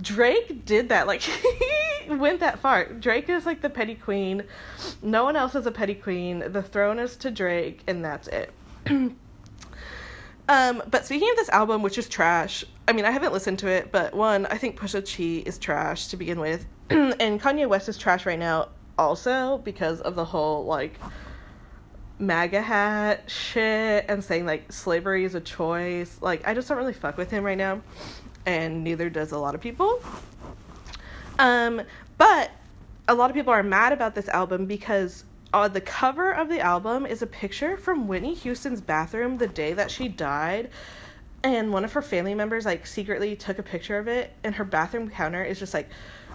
Drake 0.00 0.64
did 0.64 0.88
that. 0.88 1.06
Like 1.06 1.20
he 2.04 2.10
went 2.10 2.40
that 2.40 2.58
far. 2.58 2.86
Drake 2.86 3.28
is 3.28 3.46
like 3.46 3.60
the 3.60 3.70
petty 3.70 3.94
queen. 3.94 4.44
No 5.02 5.24
one 5.24 5.36
else 5.36 5.54
is 5.54 5.66
a 5.66 5.70
petty 5.70 5.94
queen. 5.94 6.52
The 6.52 6.62
throne 6.62 6.98
is 6.98 7.16
to 7.18 7.30
Drake, 7.30 7.82
and 7.86 8.04
that's 8.04 8.28
it. 8.28 8.52
um, 8.88 10.82
but 10.90 11.04
speaking 11.04 11.30
of 11.30 11.36
this 11.36 11.48
album, 11.50 11.82
which 11.82 11.98
is 11.98 12.08
trash. 12.08 12.64
I 12.86 12.92
mean, 12.92 13.06
I 13.06 13.10
haven't 13.10 13.32
listened 13.32 13.58
to 13.60 13.68
it, 13.68 13.90
but 13.92 14.12
one, 14.12 14.46
I 14.46 14.58
think 14.58 14.78
Pusha 14.78 15.04
T 15.04 15.38
is 15.38 15.56
trash 15.58 16.08
to 16.08 16.16
begin 16.18 16.38
with, 16.38 16.66
and 16.90 17.40
Kanye 17.40 17.66
West 17.66 17.88
is 17.88 17.96
trash 17.96 18.26
right 18.26 18.38
now 18.38 18.68
also 18.98 19.58
because 19.58 20.00
of 20.02 20.14
the 20.14 20.24
whole 20.24 20.64
like 20.64 20.98
MAGA 22.18 22.62
hat 22.62 23.28
shit 23.28 24.04
and 24.08 24.22
saying 24.22 24.46
like 24.46 24.72
slavery 24.72 25.24
is 25.24 25.34
a 25.34 25.40
choice. 25.40 26.18
Like 26.20 26.46
I 26.46 26.54
just 26.54 26.68
don't 26.68 26.78
really 26.78 26.92
fuck 26.92 27.16
with 27.16 27.30
him 27.30 27.44
right 27.44 27.58
now, 27.58 27.82
and 28.46 28.84
neither 28.84 29.10
does 29.10 29.32
a 29.32 29.38
lot 29.38 29.54
of 29.54 29.60
people. 29.60 30.00
Um, 31.38 31.82
but 32.16 32.50
a 33.08 33.14
lot 33.14 33.30
of 33.30 33.34
people 33.36 33.52
are 33.52 33.62
mad 33.62 33.92
about 33.92 34.14
this 34.14 34.28
album 34.28 34.66
because 34.66 35.24
uh, 35.52 35.68
the 35.68 35.80
cover 35.80 36.32
of 36.32 36.48
the 36.48 36.60
album 36.60 37.06
is 37.06 37.22
a 37.22 37.26
picture 37.26 37.76
from 37.76 38.08
Whitney 38.08 38.34
Houston's 38.34 38.80
bathroom 38.80 39.38
the 39.38 39.46
day 39.46 39.72
that 39.72 39.90
she 39.90 40.08
died. 40.08 40.70
And 41.42 41.72
one 41.72 41.84
of 41.84 41.92
her 41.92 42.02
family 42.02 42.34
members 42.34 42.64
like 42.64 42.86
secretly 42.86 43.36
took 43.36 43.58
a 43.58 43.62
picture 43.62 43.98
of 43.98 44.08
it, 44.08 44.32
and 44.44 44.54
her 44.54 44.64
bathroom 44.64 45.10
counter 45.10 45.44
is 45.44 45.58
just 45.58 45.74
like 45.74 45.90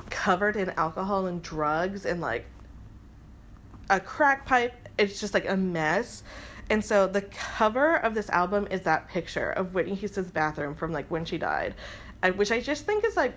covered 0.09 0.55
in 0.55 0.69
alcohol 0.71 1.27
and 1.27 1.41
drugs 1.41 2.05
and 2.05 2.21
like 2.21 2.45
a 3.89 3.99
crack 3.99 4.45
pipe 4.45 4.88
it's 4.99 5.19
just 5.19 5.33
like 5.33 5.47
a 5.47 5.57
mess 5.57 6.23
And 6.69 6.85
so 6.85 7.07
the 7.07 7.21
cover 7.21 7.95
of 7.95 8.13
this 8.13 8.29
album 8.29 8.67
is 8.69 8.81
that 8.81 9.07
picture 9.07 9.49
of 9.49 9.73
Whitney 9.73 9.95
Houston's 9.95 10.29
bathroom 10.29 10.75
from 10.75 10.91
like 10.91 11.09
when 11.09 11.25
she 11.25 11.39
died, 11.39 11.73
which 12.35 12.51
I 12.51 12.61
just 12.61 12.85
think 12.85 13.03
is 13.03 13.17
like 13.17 13.33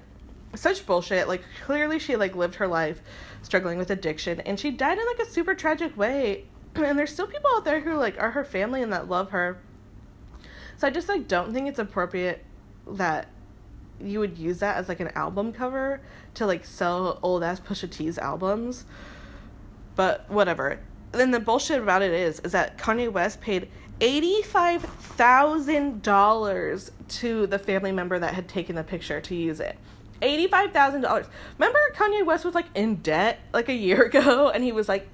such 0.54 0.84
bullshit. 0.84 1.28
Like 1.28 1.42
clearly 1.64 1.98
she 1.98 2.16
like 2.16 2.36
lived 2.36 2.56
her 2.56 2.68
life 2.68 3.00
struggling 3.40 3.78
with 3.78 3.90
addiction 3.90 4.40
and 4.40 4.60
she 4.60 4.70
died 4.70 4.98
in 4.98 5.06
like 5.06 5.18
a 5.20 5.30
super 5.30 5.54
tragic 5.54 5.96
way. 5.96 6.44
And 6.74 6.98
there's 6.98 7.12
still 7.12 7.26
people 7.26 7.50
out 7.54 7.64
there 7.64 7.80
who 7.80 7.94
like 7.94 8.18
are 8.20 8.30
her 8.30 8.44
family 8.44 8.82
and 8.82 8.92
that 8.92 9.08
love 9.08 9.30
her. 9.30 9.60
So 10.76 10.86
I 10.86 10.90
just 10.90 11.08
like 11.08 11.28
don't 11.28 11.52
think 11.52 11.68
it's 11.68 11.78
appropriate 11.78 12.44
that 12.86 13.28
you 14.00 14.18
would 14.20 14.38
use 14.38 14.58
that 14.60 14.76
as 14.76 14.88
like 14.88 15.00
an 15.00 15.08
album 15.08 15.52
cover 15.52 16.00
to 16.34 16.46
like 16.46 16.64
sell 16.64 17.18
old 17.22 17.42
ass 17.42 17.60
Pusha 17.60 17.90
T's 17.90 18.18
albums. 18.18 18.84
But 19.94 20.28
whatever. 20.30 20.80
Then 21.12 21.30
the 21.30 21.40
bullshit 21.40 21.80
about 21.80 22.02
it 22.02 22.12
is 22.12 22.40
is 22.40 22.52
that 22.52 22.78
Kanye 22.78 23.12
West 23.12 23.40
paid 23.40 23.68
eighty-five 24.00 24.82
thousand 24.82 26.02
dollars 26.02 26.90
to 27.08 27.46
the 27.46 27.58
family 27.58 27.92
member 27.92 28.18
that 28.18 28.34
had 28.34 28.48
taken 28.48 28.74
the 28.76 28.84
picture 28.84 29.20
to 29.20 29.34
use 29.34 29.60
it. 29.60 29.76
Eighty-five 30.22 30.72
thousand 30.72 31.02
dollars. 31.02 31.26
Remember 31.58 31.78
Kanye 31.94 32.24
West 32.24 32.44
was 32.44 32.54
like 32.54 32.66
in 32.74 32.96
debt 32.96 33.40
like 33.52 33.68
a 33.68 33.74
year 33.74 34.02
ago, 34.06 34.48
and 34.48 34.64
he 34.64 34.72
was 34.72 34.88
like, 34.88 35.08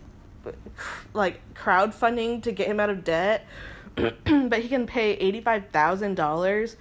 like 1.12 1.40
crowdfunding 1.54 2.42
to 2.44 2.52
get 2.52 2.68
him 2.68 2.78
out 2.78 2.90
of 2.90 3.04
debt, 3.04 3.46
but 3.96 4.60
he 4.60 4.68
can 4.68 4.86
pay 4.86 5.12
eighty-five 5.14 5.68
thousand 5.70 6.14
dollars 6.14 6.76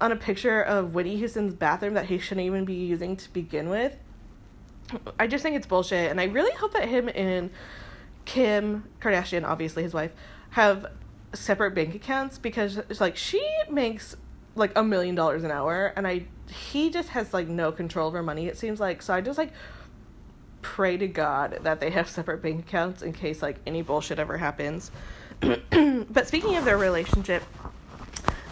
on 0.00 0.12
a 0.12 0.16
picture 0.16 0.60
of 0.60 0.94
Whitney 0.94 1.16
Houston's 1.16 1.54
bathroom 1.54 1.94
that 1.94 2.06
he 2.06 2.18
shouldn't 2.18 2.46
even 2.46 2.64
be 2.64 2.74
using 2.74 3.16
to 3.16 3.32
begin 3.32 3.68
with. 3.68 3.96
I 5.18 5.26
just 5.26 5.42
think 5.42 5.56
it's 5.56 5.66
bullshit, 5.66 6.10
and 6.10 6.20
I 6.20 6.24
really 6.24 6.54
hope 6.56 6.72
that 6.74 6.88
him 6.88 7.10
and 7.14 7.50
Kim 8.26 8.84
Kardashian, 9.00 9.44
obviously 9.44 9.82
his 9.82 9.94
wife, 9.94 10.12
have 10.50 10.86
separate 11.32 11.74
bank 11.74 11.94
accounts 11.94 12.38
because 12.38 12.76
it's 12.76 13.00
like 13.00 13.16
she 13.16 13.42
makes 13.70 14.16
like 14.54 14.72
a 14.76 14.82
million 14.82 15.14
dollars 15.14 15.44
an 15.44 15.50
hour, 15.50 15.92
and 15.96 16.06
I 16.06 16.26
he 16.50 16.90
just 16.90 17.10
has 17.10 17.32
like 17.32 17.48
no 17.48 17.72
control 17.72 18.08
over 18.08 18.22
money. 18.22 18.46
It 18.46 18.58
seems 18.58 18.80
like 18.80 19.00
so. 19.00 19.14
I 19.14 19.20
just 19.20 19.38
like 19.38 19.52
pray 20.62 20.96
to 20.96 21.06
God 21.06 21.60
that 21.62 21.80
they 21.80 21.90
have 21.90 22.08
separate 22.08 22.42
bank 22.42 22.66
accounts 22.66 23.02
in 23.02 23.12
case 23.12 23.40
like 23.40 23.56
any 23.66 23.82
bullshit 23.82 24.18
ever 24.18 24.36
happens. 24.36 24.90
but 25.40 26.26
speaking 26.26 26.56
of 26.56 26.64
their 26.64 26.78
relationship, 26.78 27.42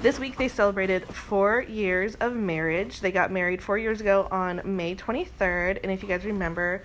this 0.03 0.19
week 0.19 0.37
they 0.37 0.49
celebrated 0.49 1.05
four 1.09 1.63
years 1.63 2.15
of 2.17 2.35
marriage. 2.35 3.01
They 3.01 3.11
got 3.11 3.33
married 3.33 3.63
four 3.63 3.79
years 3.79 4.01
ago 4.01 4.29
on 4.31 4.61
May 4.65 4.95
23rd. 4.95 5.81
And 5.83 5.91
if 5.91 6.03
you 6.03 6.09
guys 6.09 6.25
remember, 6.25 6.83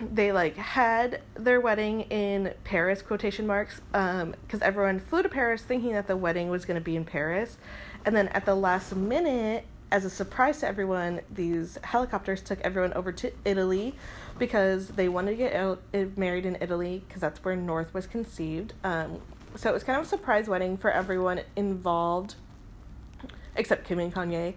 they 0.00 0.32
like 0.32 0.56
had 0.56 1.20
their 1.34 1.60
wedding 1.60 2.02
in 2.02 2.54
Paris 2.64 3.02
quotation 3.02 3.46
marks 3.46 3.80
um 3.94 4.34
because 4.42 4.60
everyone 4.62 4.98
flew 4.98 5.22
to 5.22 5.28
Paris 5.28 5.62
thinking 5.62 5.92
that 5.92 6.06
the 6.06 6.16
wedding 6.16 6.48
was 6.48 6.64
going 6.64 6.78
to 6.78 6.84
be 6.84 6.96
in 6.96 7.04
Paris. 7.04 7.58
And 8.04 8.16
then 8.16 8.28
at 8.28 8.44
the 8.44 8.54
last 8.54 8.94
minute 8.96 9.64
as 9.90 10.04
a 10.04 10.10
surprise 10.10 10.60
to 10.60 10.66
everyone 10.66 11.20
these 11.30 11.78
helicopters 11.84 12.40
took 12.40 12.60
everyone 12.62 12.92
over 12.94 13.12
to 13.12 13.32
Italy 13.44 13.94
because 14.38 14.88
they 14.88 15.08
wanted 15.08 15.32
to 15.32 15.36
get 15.36 15.78
eh, 15.92 16.06
married 16.16 16.46
in 16.46 16.56
Italy 16.60 17.02
because 17.06 17.20
that's 17.20 17.44
where 17.44 17.54
North 17.54 17.92
was 17.94 18.06
conceived. 18.06 18.72
Um 18.82 19.20
so 19.54 19.70
it 19.70 19.72
was 19.72 19.84
kind 19.84 19.98
of 19.98 20.06
a 20.06 20.08
surprise 20.08 20.48
wedding 20.48 20.76
for 20.76 20.90
everyone 20.90 21.42
involved, 21.56 22.36
except 23.54 23.84
Kim 23.86 23.98
and 23.98 24.12
Kanye, 24.12 24.54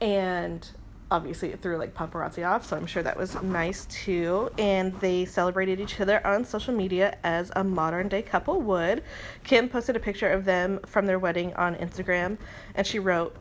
and 0.00 0.68
obviously 1.10 1.52
it 1.52 1.60
threw 1.60 1.76
like 1.76 1.94
paparazzi 1.94 2.48
off. 2.48 2.66
So 2.66 2.76
I'm 2.76 2.86
sure 2.86 3.02
that 3.02 3.16
was 3.16 3.40
nice 3.42 3.86
too. 3.86 4.50
And 4.58 4.92
they 5.00 5.24
celebrated 5.24 5.80
each 5.80 6.00
other 6.00 6.24
on 6.26 6.44
social 6.44 6.74
media 6.74 7.16
as 7.22 7.50
a 7.56 7.64
modern 7.64 8.08
day 8.08 8.22
couple 8.22 8.60
would. 8.62 9.02
Kim 9.44 9.68
posted 9.68 9.96
a 9.96 10.00
picture 10.00 10.30
of 10.30 10.44
them 10.44 10.80
from 10.86 11.06
their 11.06 11.18
wedding 11.18 11.54
on 11.54 11.74
Instagram, 11.76 12.38
and 12.74 12.86
she 12.86 12.98
wrote. 12.98 13.36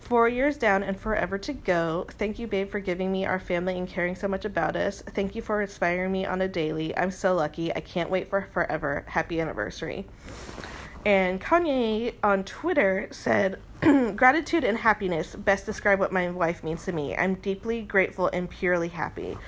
Four 0.00 0.28
years 0.28 0.56
down 0.56 0.82
and 0.82 0.98
forever 0.98 1.38
to 1.38 1.52
go. 1.52 2.04
Thank 2.18 2.40
you, 2.40 2.48
babe, 2.48 2.68
for 2.68 2.80
giving 2.80 3.12
me 3.12 3.26
our 3.26 3.38
family 3.38 3.78
and 3.78 3.86
caring 3.86 4.16
so 4.16 4.26
much 4.26 4.44
about 4.44 4.74
us. 4.74 5.04
Thank 5.14 5.36
you 5.36 5.42
for 5.42 5.62
inspiring 5.62 6.10
me 6.10 6.26
on 6.26 6.40
a 6.40 6.48
daily. 6.48 6.96
I'm 6.96 7.12
so 7.12 7.34
lucky. 7.34 7.72
I 7.72 7.78
can't 7.80 8.10
wait 8.10 8.26
for 8.28 8.48
forever. 8.52 9.04
Happy 9.06 9.40
anniversary. 9.40 10.06
And 11.04 11.40
Kanye 11.40 12.14
on 12.22 12.44
Twitter 12.44 13.08
said, 13.10 13.58
Gratitude 13.80 14.64
and 14.64 14.78
happiness 14.78 15.34
best 15.34 15.64
describe 15.64 15.98
what 15.98 16.12
my 16.12 16.30
wife 16.30 16.62
means 16.62 16.84
to 16.84 16.92
me. 16.92 17.16
I'm 17.16 17.36
deeply 17.36 17.82
grateful 17.82 18.28
and 18.32 18.50
purely 18.50 18.88
happy. 18.88 19.38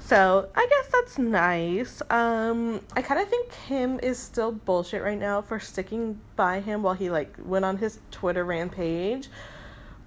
So 0.00 0.50
I 0.54 0.66
guess 0.68 0.92
that's 0.92 1.18
nice. 1.18 2.02
Um, 2.10 2.82
I 2.94 3.00
kind 3.00 3.20
of 3.20 3.28
think 3.28 3.50
Kim 3.66 3.98
is 4.00 4.18
still 4.18 4.52
bullshit 4.52 5.02
right 5.02 5.18
now 5.18 5.40
for 5.40 5.58
sticking 5.58 6.20
by 6.36 6.60
him 6.60 6.82
while 6.82 6.92
he 6.92 7.08
like 7.08 7.34
went 7.42 7.64
on 7.64 7.78
his 7.78 8.00
Twitter 8.10 8.44
rampage. 8.44 9.28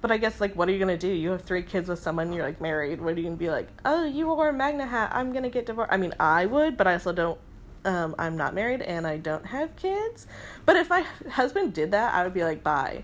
But 0.02 0.12
I 0.12 0.18
guess 0.18 0.40
like 0.40 0.56
what 0.56 0.70
are 0.70 0.72
you 0.72 0.78
gonna 0.78 0.98
do? 0.98 1.08
You 1.08 1.32
have 1.32 1.42
three 1.42 1.64
kids 1.64 1.90
with 1.90 1.98
someone, 1.98 2.32
you're 2.32 2.46
like 2.46 2.62
married. 2.62 3.02
What 3.02 3.16
are 3.16 3.18
you 3.18 3.24
gonna 3.24 3.38
be 3.38 3.50
like? 3.50 3.70
Oh, 3.86 4.06
you 4.06 4.28
wore 4.28 4.50
a 4.50 4.54
MAGA 4.54 4.86
hat. 4.86 5.12
I'm 5.14 5.34
gonna 5.34 5.50
get 5.50 5.66
divorced. 5.66 5.92
I 5.92 5.98
mean, 5.98 6.14
I 6.20 6.46
would, 6.46 6.78
but 6.78 6.86
I 6.86 6.94
also 6.94 7.12
don't. 7.12 7.40
Um, 7.88 8.16
I'm 8.20 8.36
not 8.36 8.54
married 8.54 8.82
and 8.82 9.08
I 9.08 9.16
don't 9.16 9.46
have 9.46 9.78
kids. 9.78 10.28
But 10.66 10.76
if 10.76 10.90
my 10.90 11.06
husband 11.32 11.74
did 11.74 11.92
that, 11.92 12.14
I 12.14 12.24
would 12.24 12.34
be 12.34 12.44
like, 12.44 12.62
bye. 12.62 13.04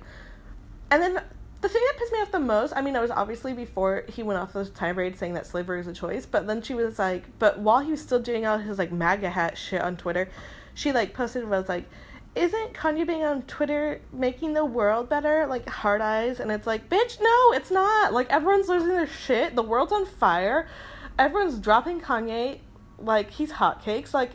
And 0.91 1.01
then 1.01 1.23
the 1.61 1.69
thing 1.69 1.81
that 1.87 1.97
pissed 1.97 2.11
me 2.11 2.19
off 2.19 2.31
the 2.31 2.39
most, 2.41 2.73
I 2.75 2.81
mean, 2.81 2.93
it 2.93 2.99
was 2.99 3.09
obviously 3.09 3.53
before 3.53 4.03
he 4.09 4.21
went 4.21 4.41
off 4.41 4.51
the 4.51 4.65
tirade 4.65 5.17
saying 5.17 5.35
that 5.35 5.47
slavery 5.47 5.79
is 5.79 5.87
a 5.87 5.93
choice, 5.93 6.25
but 6.25 6.47
then 6.47 6.61
she 6.61 6.73
was 6.73 6.99
like, 6.99 7.23
but 7.39 7.59
while 7.59 7.79
he 7.79 7.91
was 7.91 8.01
still 8.01 8.19
doing 8.19 8.45
all 8.45 8.57
his 8.57 8.77
like 8.77 8.91
MAGA 8.91 9.29
hat 9.29 9.57
shit 9.57 9.81
on 9.81 9.95
Twitter, 9.95 10.27
she 10.73 10.91
like 10.91 11.13
posted 11.13 11.47
was 11.47 11.69
like, 11.69 11.85
isn't 12.35 12.73
Kanye 12.73 13.07
being 13.07 13.23
on 13.23 13.43
Twitter 13.43 14.01
making 14.11 14.51
the 14.51 14.65
world 14.65 15.07
better? 15.07 15.47
Like 15.47 15.69
hard 15.69 16.01
eyes, 16.01 16.41
and 16.41 16.51
it's 16.51 16.67
like, 16.67 16.89
bitch, 16.89 17.21
no, 17.21 17.53
it's 17.53 17.71
not. 17.71 18.11
Like 18.11 18.29
everyone's 18.29 18.67
losing 18.67 18.89
their 18.89 19.07
shit. 19.07 19.55
The 19.55 19.63
world's 19.63 19.93
on 19.93 20.05
fire. 20.05 20.67
Everyone's 21.17 21.57
dropping 21.59 22.01
Kanye 22.01 22.59
like 22.99 23.31
he's 23.31 23.53
hotcakes. 23.53 24.13
Like 24.13 24.31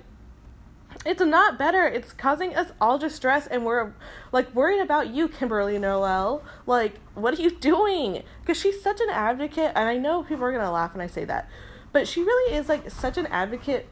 it's 1.05 1.21
not 1.21 1.59
better. 1.59 1.87
It's 1.87 2.13
causing 2.13 2.55
us 2.55 2.73
all 2.81 2.99
distress, 2.99 3.47
and 3.47 3.65
we're 3.65 3.93
like 4.33 4.55
worried 4.55 4.81
about 4.81 5.09
you, 5.09 5.29
Kimberly 5.29 5.79
Noel. 5.79 6.43
Like, 6.67 6.95
what 7.15 7.39
are 7.39 7.43
you 7.43 7.51
doing? 7.61 8.23
Because 8.41 8.59
she's 8.59 8.83
such 8.83 9.01
an 9.01 9.11
advocate, 9.11 9.73
and 9.75 9.89
I 9.89 9.97
know 9.97 10.23
people 10.23 10.45
are 10.45 10.53
gonna 10.53 10.73
laugh 10.73 10.95
when 10.95 11.03
I 11.03 11.09
say 11.09 11.25
that, 11.25 11.49
but 11.93 12.09
she 12.09 12.23
really 12.23 12.55
is 12.55 12.69
like 12.69 12.91
such 12.91 13.17
an 13.17 13.27
advocate 13.27 13.89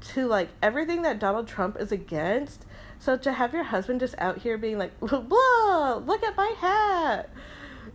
to 0.00 0.26
like 0.26 0.48
everything 0.60 1.02
that 1.02 1.18
Donald 1.18 1.46
Trump 1.46 1.78
is 1.78 1.92
against 1.92 2.66
so 3.02 3.16
to 3.16 3.32
have 3.32 3.52
your 3.52 3.64
husband 3.64 3.98
just 3.98 4.14
out 4.18 4.38
here 4.38 4.56
being 4.56 4.78
like, 4.78 4.98
blah, 5.00 5.94
look 6.06 6.22
at 6.22 6.36
my 6.36 6.54
hat. 6.60 7.30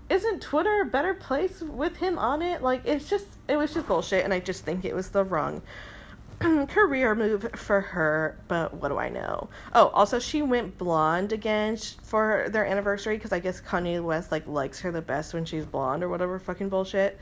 Isn't 0.10 0.42
Twitter 0.42 0.82
a 0.82 0.86
better 0.86 1.14
place 1.14 1.62
with 1.62 1.96
him 1.96 2.20
on 2.20 2.42
it? 2.42 2.62
Like 2.62 2.82
it's 2.84 3.10
just 3.10 3.26
it 3.48 3.56
was 3.56 3.74
just 3.74 3.88
bullshit 3.88 4.26
and 4.26 4.34
I 4.34 4.42
just 4.42 4.66
think 4.66 4.84
it 4.84 4.94
was 4.94 5.08
the 5.10 5.24
wrong 5.24 5.62
career 6.68 7.16
move 7.16 7.50
for 7.56 7.82
her, 7.82 8.38
but 8.48 8.76
what 8.76 8.90
do 8.90 8.98
I 8.98 9.10
know? 9.10 9.50
Oh, 9.74 9.88
also 9.88 10.20
she 10.20 10.42
went 10.42 10.78
blonde 10.78 11.32
again 11.32 11.78
for 11.78 12.48
their 12.50 12.66
anniversary 12.66 13.18
because 13.18 13.32
I 13.32 13.40
guess 13.40 13.60
Kanye 13.60 14.04
West 14.04 14.32
like 14.32 14.48
likes 14.48 14.80
her 14.82 14.92
the 14.92 15.02
best 15.02 15.34
when 15.34 15.46
she's 15.46 15.66
blonde 15.66 16.04
or 16.04 16.10
whatever 16.10 16.38
fucking 16.38 16.70
bullshit. 16.70 17.20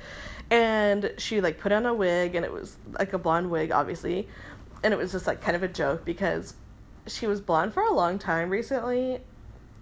And 0.49 1.13
she 1.17 1.39
like 1.39 1.59
put 1.59 1.71
on 1.71 1.85
a 1.85 1.93
wig 1.93 2.35
and 2.35 2.43
it 2.43 2.51
was 2.51 2.77
like 2.99 3.13
a 3.13 3.17
blonde 3.17 3.49
wig, 3.49 3.71
obviously, 3.71 4.27
and 4.83 4.93
it 4.93 4.97
was 4.97 5.11
just 5.11 5.27
like 5.27 5.41
kind 5.41 5.55
of 5.55 5.63
a 5.63 5.67
joke 5.67 6.03
because 6.03 6.55
she 7.07 7.27
was 7.27 7.41
blonde 7.41 7.73
for 7.73 7.83
a 7.83 7.93
long 7.93 8.19
time 8.19 8.49
recently, 8.49 9.21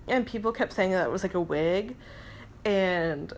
and 0.08 0.26
people 0.26 0.52
kept 0.52 0.74
saying 0.74 0.92
that 0.92 1.06
it 1.06 1.12
was 1.12 1.24
like 1.24 1.34
a 1.34 1.42
wig, 1.42 1.96
and 2.66 3.34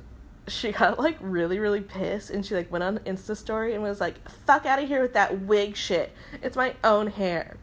she 0.48 0.72
got 0.72 1.00
like 1.00 1.18
really 1.20 1.58
really 1.60 1.82
pissed 1.82 2.30
and 2.30 2.46
she 2.46 2.54
like 2.56 2.72
went 2.72 2.84
on 2.84 3.00
insta 3.00 3.36
story 3.36 3.74
and 3.74 3.82
was 3.82 4.00
like 4.00 4.30
fuck 4.30 4.66
out 4.66 4.82
of 4.82 4.88
here 4.88 5.02
with 5.02 5.14
that 5.14 5.42
wig 5.42 5.76
shit. 5.76 6.12
It's 6.42 6.56
my 6.56 6.76
own 6.84 7.08
hair. 7.08 7.58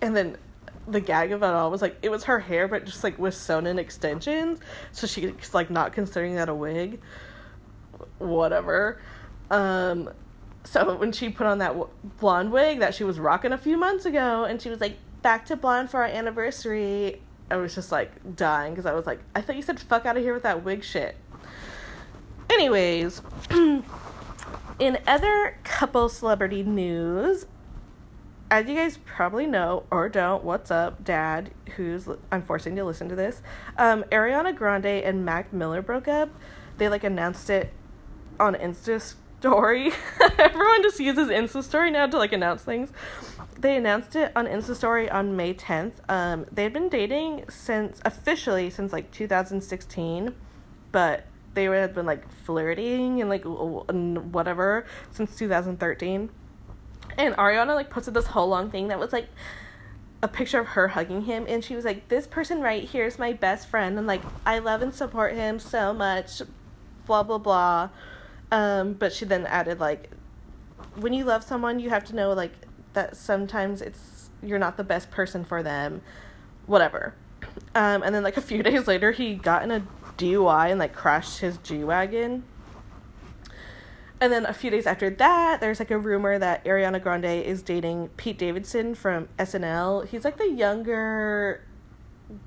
And 0.00 0.16
then 0.16 0.36
the 0.86 1.00
gag 1.00 1.32
of 1.32 1.42
it 1.42 1.46
all 1.46 1.70
was 1.70 1.82
like 1.82 1.96
it 2.02 2.10
was 2.10 2.24
her 2.24 2.40
hair 2.40 2.68
but 2.68 2.84
just 2.84 3.02
like 3.02 3.18
with 3.18 3.34
sewn 3.34 3.66
in 3.66 3.78
extensions 3.78 4.60
so 4.92 5.06
she's 5.06 5.54
like 5.54 5.70
not 5.70 5.92
considering 5.92 6.34
that 6.36 6.48
a 6.48 6.54
wig. 6.54 7.00
Whatever. 8.18 9.00
Um 9.50 10.10
so 10.64 10.96
when 10.96 11.12
she 11.12 11.28
put 11.28 11.46
on 11.46 11.58
that 11.58 11.76
blonde 12.18 12.52
wig 12.52 12.78
that 12.78 12.94
she 12.94 13.04
was 13.04 13.20
rocking 13.20 13.52
a 13.52 13.58
few 13.58 13.76
months 13.76 14.06
ago 14.06 14.44
and 14.44 14.62
she 14.62 14.70
was 14.70 14.80
like 14.80 14.96
back 15.20 15.44
to 15.46 15.56
blonde 15.56 15.90
for 15.90 15.98
our 15.98 16.08
anniversary, 16.08 17.20
I 17.50 17.56
was 17.56 17.74
just 17.74 17.92
like 17.92 18.36
dying 18.36 18.72
because 18.72 18.86
I 18.86 18.94
was 18.94 19.06
like, 19.06 19.20
I 19.34 19.42
thought 19.42 19.56
you 19.56 19.62
said 19.62 19.78
fuck 19.78 20.06
out 20.06 20.16
of 20.16 20.22
here 20.22 20.32
with 20.32 20.42
that 20.44 20.64
wig 20.64 20.82
shit. 20.82 21.16
Anyways, 22.50 23.22
in 23.50 24.98
other 25.06 25.58
couple 25.64 26.08
celebrity 26.08 26.62
news, 26.62 27.46
as 28.50 28.68
you 28.68 28.74
guys 28.74 28.98
probably 29.04 29.46
know 29.46 29.84
or 29.90 30.08
don't, 30.08 30.44
what's 30.44 30.70
up, 30.70 31.04
Dad, 31.04 31.50
who's 31.76 32.08
I'm 32.30 32.42
forcing 32.42 32.76
you 32.76 32.82
to 32.82 32.86
listen 32.86 33.08
to 33.08 33.16
this. 33.16 33.42
Um, 33.76 34.04
Ariana 34.12 34.54
Grande 34.54 34.86
and 34.86 35.24
Mac 35.24 35.52
Miller 35.52 35.82
broke 35.82 36.06
up. 36.08 36.30
They 36.78 36.88
like 36.88 37.04
announced 37.04 37.50
it 37.50 37.72
on 38.38 38.54
Insta 38.54 39.14
story. 39.40 39.92
Everyone 40.38 40.82
just 40.82 41.00
uses 41.00 41.28
Insta 41.28 41.62
story 41.62 41.90
now 41.90 42.06
to 42.06 42.18
like 42.18 42.32
announce 42.32 42.62
things. 42.62 42.92
They 43.58 43.76
announced 43.76 44.14
it 44.16 44.32
on 44.36 44.46
Insta 44.46 44.74
story 44.74 45.10
on 45.10 45.36
May 45.36 45.54
10th. 45.54 45.94
Um, 46.08 46.46
they've 46.52 46.72
been 46.72 46.88
dating 46.88 47.44
since 47.48 48.00
officially 48.04 48.70
since 48.70 48.92
like 48.92 49.10
2016, 49.10 50.34
but 50.92 51.26
they 51.54 51.64
had 51.64 51.94
been 51.94 52.06
like 52.06 52.30
flirting 52.30 53.20
and 53.20 53.30
like 53.30 53.44
whatever 53.44 54.84
since 55.10 55.36
2013. 55.36 56.30
And 57.16 57.34
Ariana 57.36 57.74
like 57.74 57.90
posted 57.90 58.14
this 58.14 58.26
whole 58.28 58.48
long 58.48 58.70
thing 58.70 58.88
that 58.88 58.98
was 58.98 59.12
like 59.12 59.28
a 60.22 60.28
picture 60.28 60.58
of 60.58 60.68
her 60.68 60.88
hugging 60.88 61.22
him. 61.22 61.46
And 61.48 61.64
she 61.64 61.76
was 61.76 61.84
like 61.84 62.08
this 62.08 62.26
person 62.26 62.60
right 62.60 62.84
here 62.84 63.04
is 63.04 63.18
my 63.18 63.32
best 63.32 63.68
friend 63.68 63.96
and 63.98 64.06
like 64.06 64.22
I 64.44 64.58
love 64.58 64.82
and 64.82 64.92
support 64.92 65.34
him 65.34 65.58
so 65.58 65.92
much 65.92 66.42
blah 67.06 67.22
blah 67.22 67.38
blah. 67.38 67.90
Um 68.50 68.94
but 68.94 69.12
she 69.12 69.24
then 69.24 69.46
added 69.46 69.78
like 69.78 70.10
when 70.96 71.12
you 71.12 71.24
love 71.24 71.44
someone 71.44 71.78
you 71.78 71.90
have 71.90 72.04
to 72.06 72.14
know 72.14 72.32
like 72.32 72.52
that 72.94 73.16
sometimes 73.16 73.80
it's 73.80 74.30
you're 74.42 74.58
not 74.58 74.76
the 74.76 74.84
best 74.84 75.10
person 75.10 75.44
for 75.44 75.62
them 75.62 76.02
whatever. 76.66 77.14
Um 77.74 78.02
and 78.02 78.14
then 78.14 78.24
like 78.24 78.36
a 78.36 78.42
few 78.42 78.62
days 78.64 78.88
later 78.88 79.12
he 79.12 79.34
got 79.34 79.62
in 79.62 79.70
a 79.70 79.86
DUI 80.16 80.70
and 80.70 80.78
like 80.78 80.94
crashed 80.94 81.40
his 81.40 81.58
G-Wagon 81.58 82.44
and 84.24 84.32
then 84.32 84.46
a 84.46 84.54
few 84.54 84.70
days 84.70 84.86
after 84.86 85.10
that, 85.10 85.60
there's 85.60 85.78
like 85.78 85.90
a 85.90 85.98
rumor 85.98 86.38
that 86.38 86.64
Ariana 86.64 87.02
Grande 87.02 87.26
is 87.26 87.60
dating 87.60 88.08
Pete 88.16 88.38
Davidson 88.38 88.94
from 88.94 89.28
SNL. 89.38 90.08
He's 90.08 90.24
like 90.24 90.38
the 90.38 90.48
younger 90.48 91.62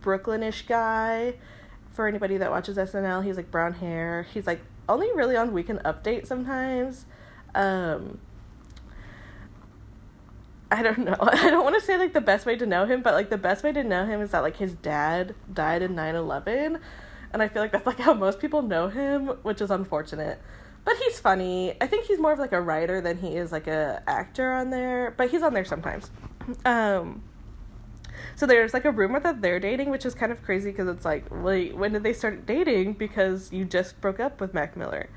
Brooklynish 0.01 0.65
guy. 0.67 1.35
For 1.91 2.07
anybody 2.07 2.37
that 2.37 2.49
watches 2.49 2.77
SNL, 2.77 3.23
he's 3.23 3.37
like 3.37 3.51
brown 3.51 3.73
hair. 3.73 4.25
He's 4.33 4.47
like 4.47 4.61
only 4.89 5.11
really 5.13 5.35
on 5.35 5.53
Weekend 5.53 5.79
Update 5.79 6.25
sometimes. 6.25 7.05
Um, 7.53 8.19
I 10.71 10.81
don't 10.81 10.99
know. 10.99 11.17
I 11.21 11.51
don't 11.51 11.63
want 11.63 11.75
to 11.75 11.81
say 11.81 11.97
like 11.97 12.13
the 12.13 12.21
best 12.21 12.47
way 12.47 12.55
to 12.55 12.65
know 12.65 12.85
him, 12.85 13.03
but 13.03 13.13
like 13.13 13.29
the 13.29 13.37
best 13.37 13.63
way 13.63 13.71
to 13.73 13.83
know 13.83 14.05
him 14.07 14.21
is 14.21 14.31
that 14.31 14.39
like 14.39 14.57
his 14.57 14.73
dad 14.73 15.35
died 15.53 15.83
in 15.83 15.95
9/11, 15.95 16.79
and 17.33 17.41
I 17.41 17.47
feel 17.47 17.61
like 17.61 17.71
that's 17.71 17.85
like 17.85 17.99
how 17.99 18.13
most 18.13 18.39
people 18.39 18.61
know 18.61 18.87
him, 18.89 19.27
which 19.43 19.61
is 19.61 19.71
unfortunate 19.71 20.39
but 20.87 20.95
he's 21.03 21.19
funny. 21.19 21.75
I 21.81 21.87
think 21.87 22.05
he's 22.05 22.17
more 22.17 22.31
of 22.31 22.39
like 22.39 22.53
a 22.53 22.61
writer 22.61 23.01
than 23.01 23.17
he 23.17 23.35
is 23.35 23.51
like 23.51 23.67
a 23.67 24.01
actor 24.07 24.53
on 24.53 24.69
there, 24.69 25.13
but 25.17 25.29
he's 25.29 25.41
on 25.41 25.53
there 25.53 25.65
sometimes. 25.65 26.09
Um, 26.63 27.23
so 28.37 28.45
there's 28.45 28.73
like 28.73 28.85
a 28.85 28.91
rumor 28.91 29.19
that 29.19 29.41
they're 29.41 29.59
dating, 29.59 29.89
which 29.89 30.05
is 30.05 30.15
kind 30.15 30.31
of 30.31 30.41
crazy 30.43 30.71
because 30.71 30.87
it's 30.87 31.03
like, 31.03 31.25
wait, 31.29 31.75
when 31.75 31.91
did 31.91 32.03
they 32.03 32.13
start 32.13 32.45
dating? 32.45 32.93
Because 32.93 33.51
you 33.51 33.65
just 33.65 33.99
broke 33.99 34.21
up 34.21 34.39
with 34.39 34.53
Mac 34.53 34.77
Miller. 34.77 35.09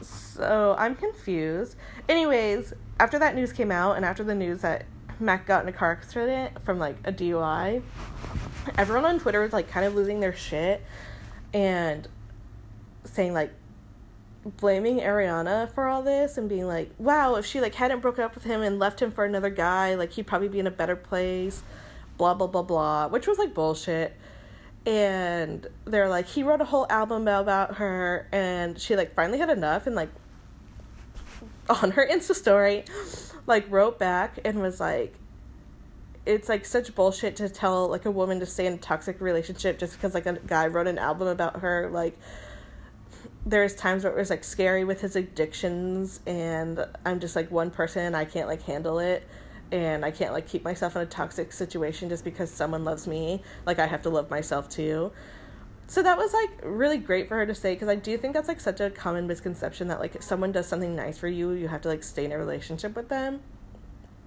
So 0.00 0.74
I'm 0.76 0.96
confused. 0.96 1.76
Anyways, 2.08 2.74
after 2.98 3.20
that 3.20 3.36
news 3.36 3.52
came 3.52 3.70
out, 3.70 3.96
and 3.96 4.04
after 4.04 4.24
the 4.24 4.34
news 4.34 4.62
that 4.62 4.86
Mac 5.20 5.46
got 5.46 5.62
in 5.62 5.68
a 5.68 5.72
car 5.72 5.92
accident 5.92 6.64
from 6.64 6.80
like 6.80 6.96
a 7.04 7.12
DUI, 7.12 7.84
everyone 8.78 9.04
on 9.04 9.18
Twitter 9.18 9.40
was 9.40 9.52
like 9.52 9.68
kind 9.68 9.86
of 9.86 9.94
losing 9.94 10.20
their 10.20 10.34
shit 10.34 10.82
and 11.52 12.06
saying 13.04 13.32
like 13.32 13.52
blaming 14.44 14.98
Ariana 14.98 15.72
for 15.74 15.86
all 15.86 16.02
this 16.02 16.38
and 16.38 16.48
being 16.48 16.66
like, 16.66 16.90
wow, 16.98 17.34
if 17.36 17.46
she 17.46 17.60
like 17.60 17.74
hadn't 17.74 18.00
broken 18.00 18.22
up 18.24 18.34
with 18.34 18.44
him 18.44 18.62
and 18.62 18.78
left 18.78 19.00
him 19.00 19.10
for 19.10 19.24
another 19.24 19.50
guy, 19.50 19.94
like 19.94 20.12
he'd 20.12 20.26
probably 20.26 20.48
be 20.48 20.60
in 20.60 20.66
a 20.66 20.70
better 20.70 20.96
place, 20.96 21.62
blah 22.16 22.34
blah 22.34 22.46
blah 22.46 22.62
blah, 22.62 23.08
which 23.08 23.26
was 23.26 23.38
like 23.38 23.54
bullshit. 23.54 24.16
And 24.84 25.66
they're 25.84 26.08
like, 26.08 26.28
he 26.28 26.44
wrote 26.44 26.60
a 26.60 26.64
whole 26.64 26.86
album 26.88 27.22
about 27.26 27.76
her 27.76 28.28
and 28.30 28.78
she 28.78 28.94
like 28.94 29.14
finally 29.14 29.38
had 29.38 29.50
enough 29.50 29.86
and 29.86 29.96
like 29.96 30.10
on 31.68 31.92
her 31.92 32.06
Insta 32.06 32.34
story, 32.34 32.84
like 33.46 33.70
wrote 33.70 33.98
back 33.98 34.38
and 34.44 34.60
was 34.60 34.78
like, 34.78 35.14
it's 36.26 36.48
like 36.48 36.66
such 36.66 36.94
bullshit 36.94 37.36
to 37.36 37.48
tell 37.48 37.88
like 37.88 38.04
a 38.04 38.10
woman 38.10 38.40
to 38.40 38.46
stay 38.46 38.66
in 38.66 38.74
a 38.74 38.78
toxic 38.78 39.20
relationship 39.20 39.78
just 39.78 39.94
because 39.94 40.12
like 40.12 40.26
a 40.26 40.34
guy 40.46 40.66
wrote 40.66 40.88
an 40.88 40.98
album 40.98 41.28
about 41.28 41.60
her 41.60 41.88
like 41.90 42.18
there's 43.46 43.76
times 43.76 44.02
where 44.02 44.12
it 44.12 44.18
was 44.18 44.28
like 44.28 44.42
scary 44.42 44.84
with 44.84 45.00
his 45.00 45.14
addictions 45.14 46.20
and 46.26 46.84
i'm 47.04 47.20
just 47.20 47.36
like 47.36 47.50
one 47.50 47.70
person 47.70 48.14
i 48.14 48.24
can't 48.24 48.48
like 48.48 48.62
handle 48.62 48.98
it 48.98 49.26
and 49.70 50.04
i 50.04 50.10
can't 50.10 50.32
like 50.32 50.48
keep 50.48 50.64
myself 50.64 50.96
in 50.96 51.02
a 51.02 51.06
toxic 51.06 51.52
situation 51.52 52.08
just 52.08 52.24
because 52.24 52.50
someone 52.50 52.84
loves 52.84 53.06
me 53.06 53.40
like 53.64 53.78
i 53.78 53.86
have 53.86 54.02
to 54.02 54.10
love 54.10 54.28
myself 54.28 54.68
too. 54.68 55.10
So 55.88 56.02
that 56.02 56.18
was 56.18 56.32
like 56.32 56.50
really 56.64 56.98
great 56.98 57.28
for 57.28 57.36
her 57.36 57.46
to 57.46 57.54
say 57.54 57.74
because 57.74 57.88
i 57.88 57.94
do 57.94 58.18
think 58.18 58.34
that's 58.34 58.48
like 58.48 58.58
such 58.58 58.80
a 58.80 58.90
common 58.90 59.28
misconception 59.28 59.86
that 59.86 60.00
like 60.00 60.16
if 60.16 60.22
someone 60.24 60.50
does 60.50 60.66
something 60.66 60.96
nice 60.96 61.16
for 61.16 61.28
you 61.28 61.52
you 61.52 61.68
have 61.68 61.80
to 61.82 61.88
like 61.88 62.02
stay 62.02 62.24
in 62.24 62.32
a 62.32 62.38
relationship 62.38 62.96
with 62.96 63.08
them 63.08 63.38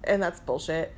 and 0.06 0.24
that's 0.24 0.39
bullshit 0.39 0.95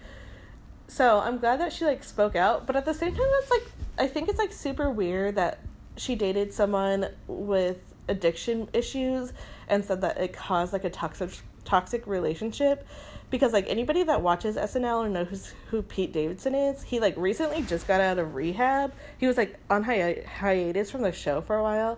so 0.92 1.20
i'm 1.20 1.38
glad 1.38 1.60
that 1.60 1.72
she 1.72 1.86
like 1.86 2.04
spoke 2.04 2.36
out 2.36 2.68
but 2.68 2.76
at 2.76 2.84
the 2.84 2.94
same 2.94 3.16
time 3.16 3.28
that's 3.40 3.50
like 3.50 3.64
i 3.98 4.06
think 4.06 4.28
it's 4.28 4.38
like 4.38 4.52
super 4.52 4.90
weird 4.90 5.36
that 5.36 5.60
she 5.96 6.16
dated 6.16 6.54
someone 6.54 7.08
with 7.28 7.78
addiction 8.10 8.68
issues 8.74 9.32
and 9.70 9.86
said 9.86 10.02
that 10.02 10.18
it 10.18 10.34
caused 10.34 10.74
like 10.74 10.84
a 10.84 10.90
toxic 10.90 11.32
toxic 11.64 12.06
relationship 12.08 12.86
because 13.30 13.54
like 13.54 13.66
anybody 13.70 14.04
that 14.04 14.22
watches 14.22 14.58
SNL 14.58 15.06
or 15.06 15.10
knows 15.10 15.54
who 15.70 15.82
Pete 15.82 16.12
Davidson 16.12 16.54
is, 16.54 16.84
he 16.84 17.00
like 17.00 17.16
recently 17.16 17.62
just 17.62 17.88
got 17.88 18.02
out 18.02 18.20
of 18.20 18.36
rehab. 18.36 18.94
He 19.18 19.26
was 19.26 19.38
like 19.38 19.58
on 19.70 19.84
hi- 19.84 20.26
hiatus 20.40 20.92
from 20.92 21.02
the 21.02 21.14
show 21.14 21.40
for 21.40 21.56
a 21.56 21.64
while 21.64 21.98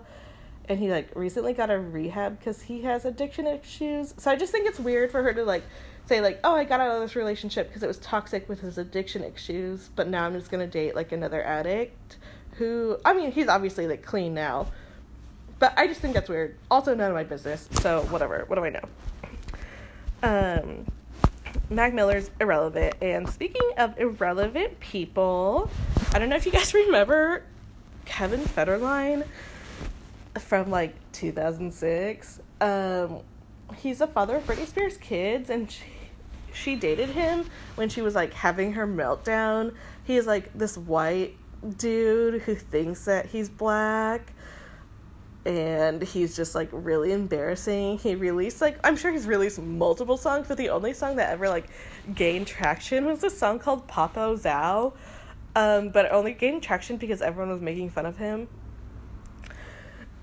and 0.66 0.78
he 0.78 0.90
like 0.90 1.10
recently 1.16 1.52
got 1.52 1.70
a 1.70 1.78
rehab 1.78 2.40
cuz 2.40 2.62
he 2.62 2.82
has 2.82 3.04
addiction 3.04 3.46
issues. 3.46 4.14
So 4.16 4.30
I 4.30 4.36
just 4.36 4.52
think 4.52 4.68
it's 4.68 4.78
weird 4.78 5.10
for 5.10 5.22
her 5.24 5.32
to 5.32 5.44
like 5.44 5.64
say 6.06 6.20
like, 6.20 6.40
"Oh, 6.44 6.54
I 6.54 6.64
got 6.64 6.80
out 6.80 6.94
of 6.94 7.00
this 7.00 7.16
relationship 7.16 7.68
because 7.68 7.82
it 7.82 7.86
was 7.86 7.98
toxic 7.98 8.48
with 8.48 8.60
his 8.60 8.78
addiction 8.78 9.24
issues, 9.24 9.90
but 9.96 10.08
now 10.08 10.24
I'm 10.24 10.34
just 10.34 10.50
going 10.50 10.64
to 10.64 10.70
date 10.70 10.94
like 10.94 11.12
another 11.12 11.42
addict." 11.42 12.18
Who 12.58 12.98
I 13.04 13.14
mean, 13.14 13.32
he's 13.32 13.48
obviously 13.48 13.86
like 13.86 14.02
clean 14.02 14.34
now, 14.34 14.68
but 15.58 15.76
I 15.76 15.86
just 15.86 16.00
think 16.00 16.14
that's 16.14 16.28
weird. 16.28 16.56
Also, 16.70 16.94
none 16.94 17.10
of 17.10 17.14
my 17.14 17.24
business. 17.24 17.68
So 17.80 18.02
whatever. 18.10 18.44
What 18.46 18.56
do 18.56 18.64
I 18.64 18.70
know? 18.70 18.88
Um, 20.22 20.86
Mac 21.70 21.94
Miller's 21.94 22.30
irrelevant. 22.40 22.94
And 23.00 23.28
speaking 23.28 23.70
of 23.78 23.98
irrelevant 23.98 24.80
people, 24.80 25.70
I 26.12 26.18
don't 26.18 26.28
know 26.28 26.36
if 26.36 26.46
you 26.46 26.52
guys 26.52 26.74
remember 26.74 27.44
Kevin 28.04 28.40
Federline 28.40 29.26
from 30.38 30.70
like 30.70 30.94
2006. 31.12 32.40
Um, 32.60 33.20
he's 33.76 33.98
the 33.98 34.06
father 34.06 34.36
of 34.36 34.46
Britney 34.46 34.66
Spears' 34.66 34.96
kids, 34.96 35.50
and 35.50 35.70
she, 35.70 35.84
she 36.52 36.76
dated 36.76 37.10
him 37.10 37.46
when 37.74 37.88
she 37.88 38.02
was 38.02 38.14
like 38.14 38.32
having 38.32 38.72
her 38.74 38.86
meltdown. 38.86 39.74
He's 40.04 40.26
like 40.26 40.52
this 40.54 40.76
white 40.76 41.36
dude 41.78 42.42
who 42.42 42.54
thinks 42.54 43.06
that 43.06 43.26
he's 43.26 43.48
black 43.48 44.32
and 45.46 46.02
he's 46.02 46.36
just 46.36 46.54
like 46.54 46.68
really 46.72 47.12
embarrassing. 47.12 47.98
He 47.98 48.14
released 48.14 48.60
like 48.60 48.78
I'm 48.84 48.96
sure 48.96 49.12
he's 49.12 49.26
released 49.26 49.60
multiple 49.60 50.16
songs, 50.16 50.48
but 50.48 50.56
the 50.56 50.70
only 50.70 50.92
song 50.92 51.16
that 51.16 51.30
ever 51.30 51.48
like 51.48 51.66
gained 52.14 52.46
traction 52.46 53.04
was 53.04 53.22
a 53.24 53.30
song 53.30 53.58
called 53.58 53.86
Popozao. 53.88 54.94
Um, 55.56 55.90
but 55.90 56.06
it 56.06 56.12
only 56.12 56.32
gained 56.32 56.62
traction 56.62 56.96
because 56.96 57.22
everyone 57.22 57.50
was 57.52 57.60
making 57.60 57.90
fun 57.90 58.06
of 58.06 58.16
him. 58.16 58.48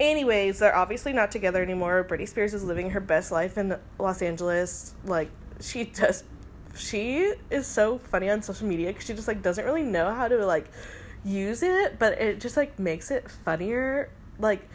Anyways, 0.01 0.57
they're 0.57 0.75
obviously 0.75 1.13
not 1.13 1.29
together 1.29 1.61
anymore. 1.61 2.03
Britney 2.09 2.27
Spears 2.27 2.55
is 2.55 2.63
living 2.63 2.89
her 2.89 2.99
best 2.99 3.31
life 3.31 3.55
in 3.55 3.77
Los 3.99 4.23
Angeles. 4.23 4.95
Like 5.05 5.29
she 5.59 5.85
just 5.85 6.25
she 6.75 7.31
is 7.51 7.67
so 7.67 7.99
funny 7.99 8.27
on 8.27 8.41
social 8.41 8.65
media 8.65 8.87
because 8.87 9.05
she 9.05 9.13
just 9.13 9.27
like 9.27 9.43
doesn't 9.43 9.63
really 9.63 9.83
know 9.83 10.11
how 10.11 10.27
to 10.27 10.43
like 10.43 10.71
use 11.23 11.61
it, 11.61 11.99
but 11.99 12.19
it 12.19 12.39
just 12.39 12.57
like 12.57 12.79
makes 12.79 13.11
it 13.11 13.29
funnier. 13.29 14.09
Like 14.39 14.67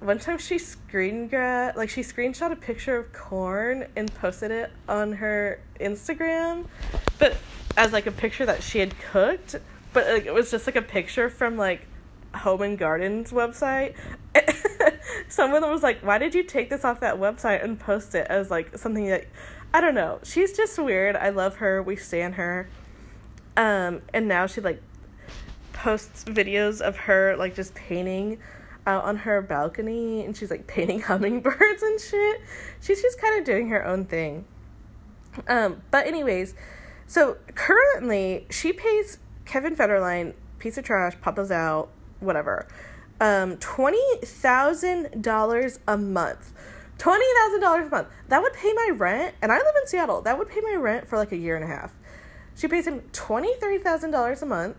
one 0.00 0.18
time 0.18 0.38
she 0.38 0.56
screen 0.56 1.28
grab 1.28 1.76
like 1.76 1.90
she 1.90 2.00
screenshot 2.00 2.50
a 2.50 2.56
picture 2.56 2.96
of 2.96 3.12
corn 3.12 3.88
and 3.94 4.12
posted 4.14 4.50
it 4.50 4.72
on 4.88 5.12
her 5.12 5.60
Instagram, 5.80 6.64
but 7.18 7.36
as 7.76 7.92
like 7.92 8.06
a 8.06 8.10
picture 8.10 8.46
that 8.46 8.62
she 8.62 8.78
had 8.78 8.98
cooked, 8.98 9.54
but 9.92 10.06
like 10.06 10.24
it 10.24 10.32
was 10.32 10.50
just 10.50 10.66
like 10.66 10.76
a 10.76 10.82
picture 10.82 11.28
from 11.28 11.58
like 11.58 11.88
Home 12.34 12.62
and 12.62 12.78
Gardens 12.78 13.32
website. 13.32 13.94
Someone 15.28 15.62
was 15.70 15.82
like, 15.82 16.00
"Why 16.00 16.18
did 16.18 16.34
you 16.34 16.42
take 16.42 16.70
this 16.70 16.84
off 16.84 17.00
that 17.00 17.16
website 17.16 17.62
and 17.62 17.78
post 17.78 18.14
it 18.14 18.26
as 18.28 18.50
like 18.50 18.76
something 18.76 19.06
that 19.08 19.26
I 19.74 19.80
don't 19.80 19.94
know. 19.94 20.20
She's 20.22 20.54
just 20.54 20.78
weird. 20.78 21.16
I 21.16 21.30
love 21.30 21.56
her. 21.56 21.82
We 21.82 21.96
stand 21.96 22.34
her. 22.34 22.68
Um, 23.56 24.02
and 24.12 24.28
now 24.28 24.46
she 24.46 24.60
like 24.60 24.82
posts 25.72 26.24
videos 26.24 26.80
of 26.80 26.96
her 26.96 27.36
like 27.36 27.54
just 27.54 27.74
painting 27.74 28.38
out 28.86 29.04
on 29.04 29.16
her 29.18 29.40
balcony 29.40 30.24
and 30.24 30.36
she's 30.36 30.50
like 30.50 30.66
painting 30.66 31.00
hummingbirds 31.02 31.82
and 31.82 32.00
shit. 32.00 32.40
She's 32.80 33.00
just 33.00 33.20
kind 33.20 33.38
of 33.38 33.44
doing 33.44 33.68
her 33.68 33.84
own 33.84 34.04
thing. 34.04 34.44
Um, 35.48 35.82
but 35.90 36.06
anyways, 36.06 36.54
so 37.06 37.38
currently 37.54 38.46
she 38.50 38.72
pays 38.72 39.18
Kevin 39.46 39.74
Federline, 39.74 40.34
piece 40.58 40.76
of 40.76 40.84
trash, 40.84 41.16
Popozao, 41.16 41.88
whatever, 42.22 42.66
um, 43.20 43.56
twenty 43.58 44.02
thousand 44.24 45.22
dollars 45.22 45.78
a 45.86 45.96
month 45.96 46.52
Twenty 47.02 47.24
thousand 47.40 47.60
dollars 47.62 47.86
a 47.88 47.90
month. 47.90 48.08
That 48.28 48.42
would 48.42 48.52
pay 48.52 48.72
my 48.72 48.90
rent, 48.94 49.34
and 49.42 49.50
I 49.50 49.56
live 49.56 49.74
in 49.82 49.88
Seattle. 49.88 50.22
That 50.22 50.38
would 50.38 50.48
pay 50.48 50.60
my 50.60 50.76
rent 50.76 51.08
for 51.08 51.16
like 51.16 51.32
a 51.32 51.36
year 51.36 51.56
and 51.56 51.64
a 51.64 51.66
half. 51.66 51.92
She 52.54 52.68
pays 52.68 52.86
him 52.86 53.02
twenty 53.12 53.54
three 53.56 53.78
thousand 53.78 54.12
dollars 54.12 54.40
a 54.40 54.46
month, 54.46 54.76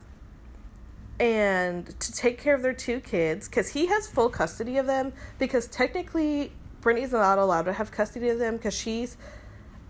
and 1.20 2.00
to 2.00 2.14
take 2.14 2.38
care 2.38 2.56
of 2.56 2.62
their 2.62 2.74
two 2.74 3.02
kids 3.02 3.50
because 3.50 3.70
he 3.70 3.88
has 3.88 4.08
full 4.08 4.30
custody 4.30 4.78
of 4.78 4.86
them. 4.86 5.12
Because 5.38 5.68
technically, 5.68 6.54
Britney's 6.82 7.12
not 7.12 7.40
allowed 7.40 7.64
to 7.64 7.74
have 7.74 7.92
custody 7.92 8.30
of 8.30 8.40
them 8.40 8.56
because 8.56 8.74
she's. 8.74 9.18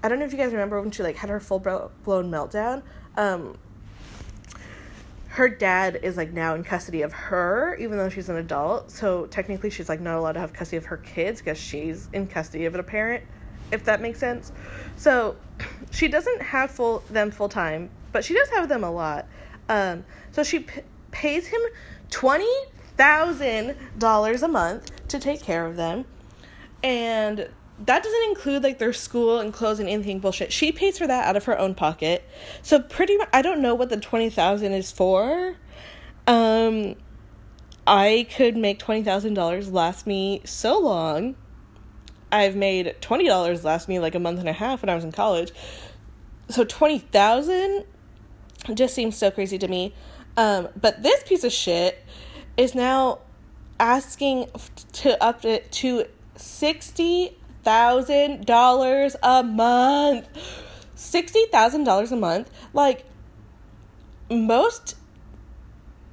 I 0.01 0.09
don't 0.09 0.17
know 0.17 0.25
if 0.25 0.31
you 0.31 0.39
guys 0.39 0.53
remember 0.53 0.81
when 0.81 0.89
she 0.89 1.03
like 1.03 1.17
had 1.17 1.29
her 1.29 1.39
full 1.39 1.59
blown 1.59 2.31
meltdown. 2.31 2.81
Um, 3.15 3.59
her 5.33 5.49
dad 5.49 5.99
is 6.03 6.15
like 6.15 6.31
now 6.31 6.53
in 6.53 6.63
custody 6.63 7.01
of 7.01 7.11
her 7.11 7.75
even 7.79 7.97
though 7.97 8.07
she's 8.07 8.29
an 8.29 8.35
adult. 8.35 8.91
So 8.91 9.25
technically 9.25 9.71
she's 9.71 9.89
like 9.89 9.99
not 9.99 10.15
allowed 10.15 10.33
to 10.33 10.39
have 10.39 10.53
custody 10.53 10.77
of 10.77 10.85
her 10.85 10.97
kids 10.97 11.41
because 11.41 11.57
she's 11.57 12.07
in 12.13 12.27
custody 12.27 12.65
of 12.65 12.75
a 12.75 12.83
parent 12.83 13.23
if 13.71 13.83
that 13.85 13.99
makes 13.99 14.19
sense. 14.19 14.51
So 14.95 15.35
she 15.91 16.07
doesn't 16.07 16.43
have 16.43 16.69
full 16.69 16.99
them 17.09 17.31
full 17.31 17.49
time 17.49 17.89
but 18.11 18.23
she 18.23 18.35
does 18.35 18.47
have 18.49 18.69
them 18.69 18.83
a 18.83 18.91
lot. 18.91 19.25
Um, 19.69 20.05
so 20.31 20.43
she 20.43 20.59
p- 20.59 20.81
pays 21.09 21.47
him 21.47 21.61
$20000 22.11 24.43
a 24.43 24.47
month 24.47 25.07
to 25.07 25.17
take 25.17 25.41
care 25.41 25.65
of 25.65 25.77
them. 25.77 26.05
And 26.83 27.49
that 27.79 28.03
doesn't 28.03 28.23
include 28.29 28.63
like 28.63 28.77
their 28.77 28.93
school 28.93 29.39
and 29.39 29.53
clothes 29.53 29.79
and 29.79 29.89
anything 29.89 30.19
bullshit. 30.19 30.53
She 30.53 30.71
pays 30.71 30.97
for 30.97 31.07
that 31.07 31.25
out 31.25 31.35
of 31.35 31.45
her 31.45 31.57
own 31.57 31.75
pocket. 31.75 32.27
So 32.61 32.79
pretty 32.79 33.17
much 33.17 33.29
I 33.33 33.41
don't 33.41 33.61
know 33.61 33.75
what 33.75 33.89
the 33.89 33.97
20,000 33.97 34.71
is 34.73 34.91
for. 34.91 35.55
Um 36.27 36.95
I 37.85 38.27
could 38.33 38.55
make 38.55 38.79
$20,000 38.79 39.71
last 39.73 40.07
me 40.07 40.41
so 40.45 40.79
long. 40.79 41.35
I've 42.31 42.55
made 42.55 42.95
$20 43.01 43.63
last 43.63 43.89
me 43.89 43.99
like 43.99 44.15
a 44.15 44.19
month 44.19 44.39
and 44.39 44.47
a 44.47 44.53
half 44.53 44.81
when 44.81 44.89
I 44.89 44.95
was 44.95 45.03
in 45.03 45.11
college. 45.11 45.51
So 46.49 46.63
20,000 46.63 47.85
just 48.73 48.93
seems 48.93 49.17
so 49.17 49.31
crazy 49.31 49.57
to 49.57 49.67
me. 49.67 49.93
Um 50.37 50.69
but 50.79 51.01
this 51.01 51.23
piece 51.23 51.43
of 51.43 51.51
shit 51.51 52.05
is 52.55 52.75
now 52.75 53.19
asking 53.79 54.49
to 54.93 55.21
up 55.21 55.43
it 55.43 55.71
to 55.71 56.05
60 56.35 57.37
thousand 57.63 58.45
dollars 58.45 59.15
a 59.23 59.43
month. 59.43 60.27
Sixty 60.95 61.45
thousand 61.51 61.83
dollars 61.83 62.11
a 62.11 62.15
month. 62.15 62.49
Like 62.73 63.05
most 64.29 64.95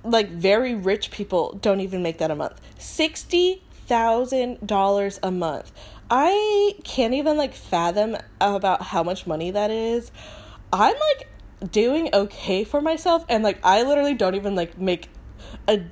like 0.03 0.31
very 0.31 0.75
rich 0.75 1.11
people 1.11 1.59
don't 1.61 1.81
even 1.81 2.03
make 2.03 2.19
that 2.19 2.31
a 2.31 2.35
month. 2.35 2.61
Sixty 2.79 3.63
thousand 3.87 4.67
dollars 4.67 5.19
a 5.23 5.31
month. 5.31 5.73
I 6.11 6.75
can't 6.83 7.15
even 7.15 7.37
like 7.37 7.55
fathom 7.55 8.17
about 8.41 8.83
how 8.83 9.03
much 9.03 9.27
money 9.27 9.51
that 9.51 9.71
is. 9.71 10.11
I'm 10.73 10.95
like 10.95 11.29
doing 11.71 12.09
okay 12.13 12.65
for 12.65 12.81
myself 12.81 13.25
and 13.29 13.45
like 13.45 13.59
I 13.63 13.83
literally 13.83 14.15
don't 14.15 14.35
even 14.35 14.55
like 14.55 14.79
make 14.79 15.09
a 15.69 15.83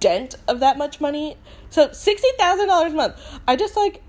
dent 0.00 0.36
of 0.48 0.60
that 0.60 0.78
much 0.78 1.00
money. 1.00 1.36
So 1.70 1.88
$60,000 1.88 2.86
a 2.86 2.90
month. 2.90 3.20
I 3.46 3.56
just 3.56 3.76
like 3.76 4.02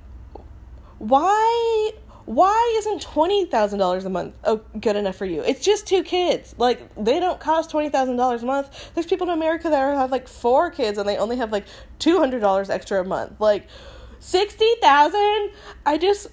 why 0.99 1.91
why 2.25 2.75
isn't 2.79 3.01
twenty 3.01 3.45
thousand 3.45 3.79
dollars 3.79 4.03
a 4.03 4.09
month 4.09 4.35
oh, 4.43 4.61
good 4.79 4.95
enough 4.95 5.15
for 5.15 5.25
you? 5.25 5.41
It's 5.43 5.63
just 5.63 5.87
two 5.87 6.03
kids. 6.03 6.53
Like 6.57 6.93
they 6.95 7.19
don't 7.19 7.39
cost 7.39 7.69
twenty 7.69 7.89
thousand 7.89 8.17
dollars 8.17 8.43
a 8.43 8.45
month. 8.45 8.91
There's 8.93 9.05
people 9.05 9.27
in 9.27 9.33
America 9.33 9.69
that 9.69 9.95
have 9.95 10.11
like 10.11 10.27
four 10.27 10.69
kids 10.69 10.97
and 10.97 11.07
they 11.07 11.17
only 11.17 11.37
have 11.37 11.51
like 11.51 11.65
two 11.99 12.17
hundred 12.17 12.41
dollars 12.41 12.69
extra 12.69 13.01
a 13.01 13.05
month. 13.05 13.39
Like 13.39 13.67
sixty 14.19 14.69
thousand. 14.81 15.51
I 15.85 15.97
just 15.97 16.27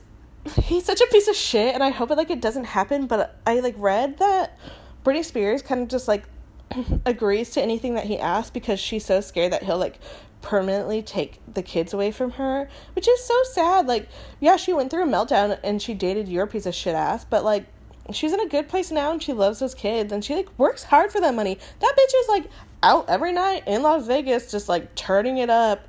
he's 0.63 0.85
such 0.85 1.01
a 1.01 1.07
piece 1.07 1.29
of 1.29 1.37
shit, 1.37 1.75
and 1.75 1.83
I 1.83 1.91
hope 1.91 2.11
it 2.11 2.17
like 2.17 2.31
it 2.31 2.41
doesn't 2.41 2.65
happen. 2.65 3.07
But 3.07 3.39
I 3.47 3.61
like 3.61 3.77
read 3.79 4.19
that 4.19 4.59
Britney 5.05 5.25
Spears 5.25 5.63
kind 5.63 5.83
of 5.83 5.89
just 5.89 6.09
like 6.09 6.25
agrees 7.07 7.51
to 7.51 7.63
anything 7.63 7.95
that 7.95 8.05
he 8.05 8.19
asks 8.19 8.51
because 8.51 8.81
she's 8.81 9.05
so 9.05 9.21
scared 9.21 9.53
that 9.53 9.63
he'll 9.63 9.79
like 9.79 10.01
permanently 10.45 11.01
take 11.03 11.41
the 11.53 11.63
kids 11.63 11.95
away 11.95 12.11
from 12.11 12.33
her, 12.33 12.69
which 12.95 13.09
is 13.09 13.25
so 13.25 13.35
sad. 13.45 13.87
Like, 13.87 14.09
yeah, 14.41 14.57
she 14.57 14.75
went 14.75 14.91
through 14.91 15.05
a 15.05 15.07
meltdown 15.07 15.59
and 15.65 15.81
she 15.81 15.95
dated 15.95 16.29
your 16.29 16.47
piece 16.47 16.67
of 16.67 16.75
shit 16.75 16.95
ass, 16.95 17.25
but 17.25 17.45
like, 17.45 17.65
she's 18.13 18.35
in 18.35 18.41
a 18.41 18.47
good 18.47 18.69
place 18.69 18.91
now 18.91 19.11
and 19.11 19.23
she 19.23 19.33
loves 19.33 19.59
those 19.59 19.75
kids 19.75 20.13
and 20.13 20.23
she 20.23 20.37
like 20.37 20.49
works 20.59 20.85
hard 20.85 21.11
for 21.11 21.21
that 21.23 21.35
money. 21.35 21.59
That 21.81 21.97
bitch 21.99 22.21
is 22.21 22.29
like 22.29 22.45
out 22.83 23.09
every 23.09 23.33
night 23.33 23.65
in 23.67 23.83
Las 23.83 24.07
Vegas, 24.07 24.51
just 24.51 24.69
like 24.69 24.95
turning 24.95 25.39
it 25.39 25.49
up. 25.49 25.89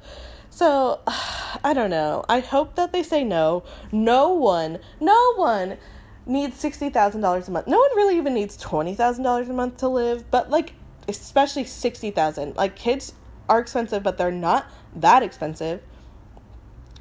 So, 0.49 1.01
I 1.07 1.73
don't 1.73 1.89
know. 1.89 2.23
I 2.29 2.39
hope 2.39 2.75
that 2.75 2.93
they 2.93 3.03
say 3.03 3.25
no. 3.25 3.63
No 3.91 4.29
one, 4.29 4.79
no 5.01 5.33
one 5.35 5.77
needs 6.25 6.63
$60,000 6.63 7.47
a 7.47 7.51
month. 7.51 7.67
No 7.67 7.77
one 7.77 7.95
really 7.97 8.17
even 8.17 8.33
needs 8.33 8.57
$20,000 8.57 9.49
a 9.49 9.53
month 9.53 9.77
to 9.77 9.89
live, 9.89 10.31
but 10.31 10.49
like, 10.49 10.73
especially 11.09 11.65
60,000. 11.65 12.55
Like, 12.55 12.77
kids 12.77 13.13
are 13.49 13.59
expensive, 13.59 14.03
but 14.03 14.17
they're 14.17 14.31
not 14.31 14.69
that 14.95 15.23
expensive. 15.23 15.81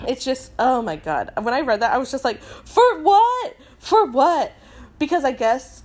It's 0.07 0.25
just, 0.25 0.53
oh 0.59 0.83
my 0.83 0.97
god. 0.97 1.31
When 1.41 1.55
I 1.55 1.61
read 1.61 1.81
that, 1.81 1.93
I 1.93 1.99
was 1.99 2.11
just 2.11 2.25
like, 2.25 2.43
for 2.43 3.01
what? 3.03 3.57
For 3.79 4.07
what? 4.07 4.53
Because 4.99 5.25
I 5.25 5.33
guess 5.33 5.85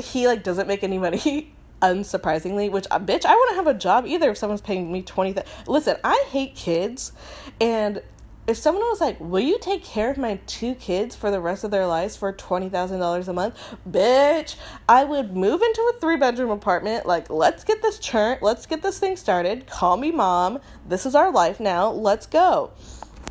he 0.00 0.26
like 0.26 0.42
doesn't 0.42 0.66
make 0.66 0.82
any 0.82 0.98
money 0.98 1.54
unsurprisingly 1.82 2.70
which 2.70 2.86
uh, 2.90 2.98
bitch 2.98 3.24
i 3.24 3.34
wouldn't 3.34 3.56
have 3.56 3.66
a 3.66 3.74
job 3.74 4.04
either 4.06 4.30
if 4.30 4.38
someone's 4.38 4.60
paying 4.60 4.90
me 4.92 5.02
20 5.02 5.34
th- 5.34 5.46
listen 5.66 5.96
i 6.04 6.24
hate 6.28 6.54
kids 6.54 7.12
and 7.60 8.02
if 8.50 8.56
someone 8.56 8.84
was 8.84 9.00
like, 9.00 9.18
Will 9.20 9.40
you 9.40 9.58
take 9.60 9.84
care 9.84 10.10
of 10.10 10.18
my 10.18 10.40
two 10.46 10.74
kids 10.74 11.14
for 11.14 11.30
the 11.30 11.40
rest 11.40 11.62
of 11.62 11.70
their 11.70 11.86
lives 11.86 12.16
for 12.16 12.32
$20,000 12.32 13.28
a 13.28 13.32
month? 13.32 13.76
Bitch, 13.88 14.56
I 14.88 15.04
would 15.04 15.36
move 15.36 15.62
into 15.62 15.92
a 15.94 16.00
three 16.00 16.16
bedroom 16.16 16.50
apartment. 16.50 17.06
Like, 17.06 17.30
let's 17.30 17.62
get 17.62 17.80
this 17.80 17.98
churn, 17.98 18.38
let's 18.42 18.66
get 18.66 18.82
this 18.82 18.98
thing 18.98 19.16
started. 19.16 19.66
Call 19.66 19.96
me 19.96 20.10
mom. 20.10 20.58
This 20.88 21.06
is 21.06 21.14
our 21.14 21.30
life 21.30 21.60
now. 21.60 21.90
Let's 21.90 22.26
go. 22.26 22.72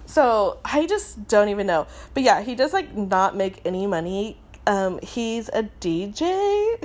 So 0.06 0.60
I 0.64 0.88
just 0.88 1.28
don't 1.28 1.50
even 1.50 1.68
know. 1.68 1.86
But 2.14 2.24
yeah, 2.24 2.42
he 2.42 2.56
does 2.56 2.72
like 2.72 2.96
not 2.96 3.36
make 3.36 3.62
any 3.66 3.86
money. 3.88 4.40
Um, 4.66 5.00
he's 5.04 5.50
a 5.50 5.64
DJ 5.82 6.76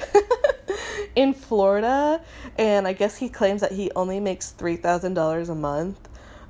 in 1.16 1.35
Florida, 1.35 2.23
and 2.59 2.88
I 2.88 2.94
guess 2.94 3.16
he 3.16 3.29
claims 3.29 3.61
that 3.61 3.73
he 3.73 3.90
only 3.94 4.20
makes 4.20 4.55
$3,000 4.59 5.49
a 5.49 5.55
month. 5.55 6.09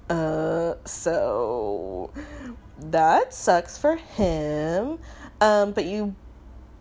Uh, 0.08 0.74
so 0.84 2.10
that 2.78 3.32
sucks 3.32 3.78
for 3.78 3.96
him. 3.96 4.98
Um, 5.40 5.72
but 5.72 5.84
you 5.84 6.14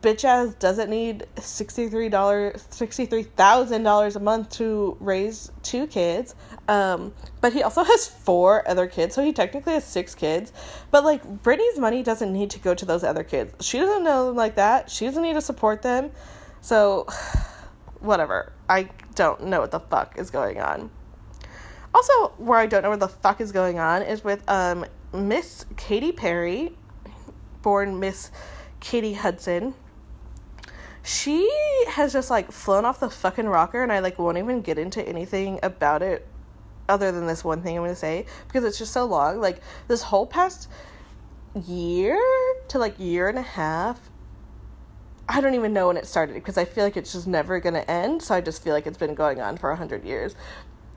bitch 0.04 0.26
ass 0.26 0.54
doesn't 0.56 0.90
need 0.90 1.26
$63 1.38 2.12
$63,000 2.12 4.16
a 4.16 4.20
month 4.20 4.50
to 4.52 4.98
raise 5.00 5.52
two 5.64 5.88
kids. 5.88 6.36
Um, 6.68 7.14
but 7.40 7.54
he 7.54 7.64
also 7.64 7.84
has 7.84 8.08
four 8.08 8.68
other 8.70 8.88
kids, 8.88 9.16
so 9.16 9.24
he 9.24 9.32
technically 9.32 9.74
has 9.74 9.86
six 9.86 10.14
kids. 10.14 10.52
But 10.92 11.06
like 11.06 11.24
Britney's 11.42 11.80
money 11.80 12.04
doesn't 12.04 12.32
need 12.32 12.52
to 12.52 12.60
go 12.60 12.76
to 12.76 12.86
those 12.86 13.04
other 13.04 13.24
kids. 13.24 13.66
She 13.66 13.80
doesn't 13.80 14.04
know 14.04 14.28
them 14.28 14.36
like 14.36 14.56
that. 14.56 14.92
She 14.92 15.06
doesn't 15.06 15.24
need 15.24 15.34
to 15.34 15.42
support 15.42 15.82
them. 15.82 16.12
So 16.62 17.08
whatever. 18.02 18.52
I 18.68 18.90
don't 19.16 19.46
know 19.46 19.62
what 19.62 19.72
the 19.72 19.80
fuck 19.80 20.18
is 20.18 20.30
going 20.30 20.60
on. 20.60 20.92
Also, 21.94 22.30
where 22.38 22.60
I 22.60 22.66
don't 22.66 22.82
know 22.82 22.90
where 22.90 22.98
the 22.98 23.08
fuck 23.08 23.40
is 23.40 23.52
going 23.52 23.80
on 23.80 24.02
is 24.02 24.24
with 24.24 24.48
um 24.50 24.86
Miss 25.14 25.66
Katy 25.78 26.12
Perry, 26.12 26.76
born 27.62 28.00
Miss 28.00 28.32
Katie 28.80 29.14
Hudson. 29.14 29.76
She 31.04 31.50
has 31.90 32.14
just 32.14 32.30
like 32.30 32.52
flown 32.52 32.86
off 32.86 33.00
the 33.00 33.10
fucking 33.10 33.48
rocker, 33.48 33.84
and 33.84 33.92
I 33.92 34.00
like 34.00 34.18
won't 34.18 34.38
even 34.38 34.62
get 34.62 34.78
into 34.78 35.08
anything 35.08 35.60
about 35.62 36.02
it 36.02 36.28
other 36.90 37.12
than 37.12 37.28
this 37.28 37.44
one 37.44 37.62
thing 37.62 37.78
I'm 37.78 37.84
gonna 37.84 37.96
say 37.96 38.26
because 38.48 38.64
it's 38.64 38.78
just 38.78 38.92
so 38.94 39.06
long. 39.06 39.40
Like 39.40 39.62
this 39.88 40.02
whole 40.02 40.26
past 40.26 40.70
year 41.68 42.20
to 42.70 42.80
like 42.80 42.98
year 42.98 43.30
and 43.30 43.38
a 43.38 43.44
half, 43.44 44.10
I 45.30 45.42
don't 45.42 45.54
even 45.54 45.74
know 45.74 45.88
when 45.88 45.98
it 45.98 46.08
started 46.08 46.34
because 46.34 46.58
I 46.58 46.66
feel 46.66 46.84
like 46.84 46.98
it's 46.98 47.14
just 47.14 47.28
never 47.28 47.60
gonna 47.60 47.86
end. 47.88 48.24
So 48.24 48.34
I 48.34 48.42
just 48.42 48.64
feel 48.64 48.74
like 48.74 48.88
it's 48.88 48.98
been 48.98 49.14
going 49.14 49.40
on 49.40 49.58
for 49.58 49.70
a 49.70 49.76
hundred 49.76 50.04
years 50.06 50.36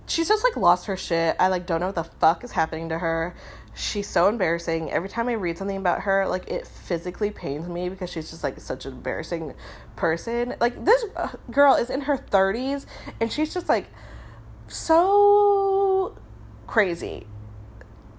she's 0.06 0.28
just 0.28 0.44
like 0.44 0.56
lost 0.56 0.86
her 0.86 0.96
shit. 0.96 1.36
I 1.38 1.48
like 1.48 1.66
don't 1.66 1.80
know 1.80 1.86
what 1.86 1.94
the 1.94 2.04
fuck 2.04 2.44
is 2.44 2.52
happening 2.52 2.88
to 2.90 2.98
her. 2.98 3.34
She's 3.74 4.08
so 4.08 4.28
embarrassing. 4.28 4.90
Every 4.90 5.08
time 5.08 5.28
I 5.28 5.32
read 5.32 5.58
something 5.58 5.76
about 5.76 6.02
her, 6.02 6.26
like 6.26 6.48
it 6.48 6.66
physically 6.66 7.30
pains 7.30 7.68
me 7.68 7.88
because 7.88 8.10
she's 8.10 8.30
just 8.30 8.42
like 8.42 8.58
such 8.60 8.86
an 8.86 8.92
embarrassing 8.92 9.54
person. 9.96 10.54
Like 10.60 10.84
this 10.84 11.04
uh, 11.16 11.28
girl 11.50 11.74
is 11.74 11.90
in 11.90 12.02
her 12.02 12.16
30s 12.16 12.86
and 13.20 13.30
she's 13.30 13.52
just 13.52 13.68
like 13.68 13.88
so 14.68 16.16
crazy. 16.66 17.26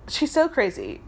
She's 0.07 0.31
so 0.31 0.47
crazy. 0.47 1.01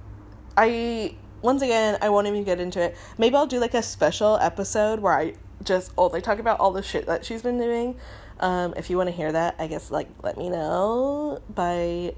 I 0.58 1.16
once 1.42 1.62
again, 1.62 1.98
I 2.02 2.10
won't 2.10 2.28
even 2.28 2.44
get 2.44 2.60
into 2.60 2.82
it. 2.82 2.98
Maybe 3.18 3.36
I'll 3.36 3.48
do 3.48 3.60
like 3.60 3.74
a 3.74 3.84
special 3.84 4.38
episode 4.38 5.00
where 5.00 5.14
I 5.14 5.36
just 5.64 5.92
only 5.98 6.22
talk 6.22 6.40
about 6.40 6.60
all 6.60 6.72
the 6.72 6.82
shit 6.82 7.06
that 7.06 7.26
she's 7.26 7.42
been 7.42 7.58
doing 7.58 7.98
um, 8.40 8.74
if 8.78 8.90
you 8.90 8.98
want 8.98 9.10
to 9.10 9.16
hear 9.16 9.32
that, 9.32 9.56
I 9.60 9.68
guess 9.68 9.92
like 9.92 10.08
let 10.24 10.38
me 10.38 10.50
know 10.50 11.42
by 11.54 12.14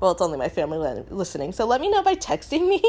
Well, 0.00 0.12
it's 0.12 0.20
only 0.20 0.38
my 0.38 0.48
family 0.48 1.04
listening. 1.10 1.52
So 1.52 1.66
let 1.66 1.80
me 1.80 1.90
know 1.90 2.02
by 2.02 2.14
texting 2.14 2.68
me. 2.68 2.82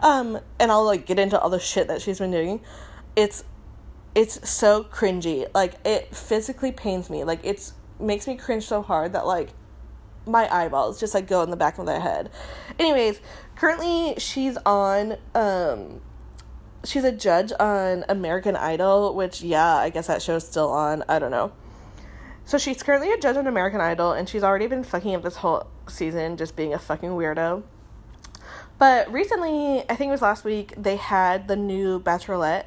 Um, 0.00 0.38
and 0.58 0.70
I'll 0.70 0.84
like 0.84 1.06
get 1.06 1.18
into 1.18 1.38
all 1.38 1.50
the 1.50 1.60
shit 1.60 1.88
that 1.88 2.02
she's 2.02 2.18
been 2.18 2.30
doing. 2.30 2.60
It's 3.16 3.44
it's 4.14 4.48
so 4.48 4.84
cringy. 4.84 5.46
Like 5.54 5.74
it 5.84 6.14
physically 6.14 6.72
pains 6.72 7.10
me. 7.10 7.24
Like 7.24 7.40
it's 7.44 7.72
makes 8.00 8.26
me 8.26 8.36
cringe 8.36 8.64
so 8.64 8.82
hard 8.82 9.12
that 9.12 9.26
like 9.26 9.50
my 10.26 10.48
eyeballs 10.54 11.00
just 11.00 11.14
like 11.14 11.26
go 11.26 11.42
in 11.42 11.50
the 11.50 11.56
back 11.56 11.78
of 11.78 11.86
my 11.86 11.98
head. 11.98 12.30
Anyways, 12.78 13.20
currently 13.56 14.14
she's 14.18 14.56
on 14.58 15.16
um 15.34 16.00
she's 16.84 17.04
a 17.04 17.12
judge 17.12 17.52
on 17.58 18.04
American 18.08 18.56
Idol, 18.56 19.14
which 19.14 19.42
yeah, 19.42 19.76
I 19.76 19.90
guess 19.90 20.06
that 20.06 20.22
show's 20.22 20.46
still 20.46 20.70
on. 20.70 21.04
I 21.08 21.18
don't 21.18 21.30
know. 21.30 21.52
So 22.48 22.56
she's 22.56 22.82
currently 22.82 23.12
a 23.12 23.18
judge 23.18 23.36
on 23.36 23.46
American 23.46 23.82
Idol 23.82 24.12
and 24.12 24.26
she's 24.26 24.42
already 24.42 24.66
been 24.66 24.82
fucking 24.82 25.14
up 25.14 25.22
this 25.22 25.36
whole 25.36 25.66
season 25.86 26.38
just 26.38 26.56
being 26.56 26.72
a 26.72 26.78
fucking 26.78 27.10
weirdo. 27.10 27.62
But 28.78 29.12
recently, 29.12 29.80
I 29.80 29.96
think 29.96 30.08
it 30.08 30.12
was 30.12 30.22
last 30.22 30.46
week, 30.46 30.72
they 30.74 30.96
had 30.96 31.46
the 31.46 31.56
new 31.56 32.00
Bachelorette 32.00 32.64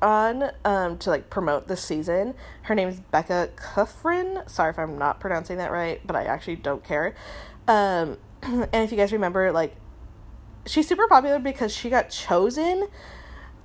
on 0.00 0.50
um, 0.64 0.96
to 0.96 1.10
like 1.10 1.28
promote 1.28 1.68
this 1.68 1.82
season. 1.82 2.32
Her 2.62 2.74
name 2.74 2.88
is 2.88 3.00
Becca 3.00 3.50
Kufrin. 3.54 4.48
Sorry 4.48 4.70
if 4.70 4.78
I'm 4.78 4.96
not 4.96 5.20
pronouncing 5.20 5.58
that 5.58 5.70
right, 5.70 6.00
but 6.06 6.16
I 6.16 6.24
actually 6.24 6.56
don't 6.56 6.82
care. 6.82 7.14
Um, 7.68 8.16
and 8.42 8.72
if 8.72 8.90
you 8.90 8.96
guys 8.96 9.12
remember, 9.12 9.52
like, 9.52 9.76
she's 10.64 10.88
super 10.88 11.06
popular 11.06 11.38
because 11.38 11.70
she 11.70 11.90
got 11.90 12.08
chosen 12.08 12.88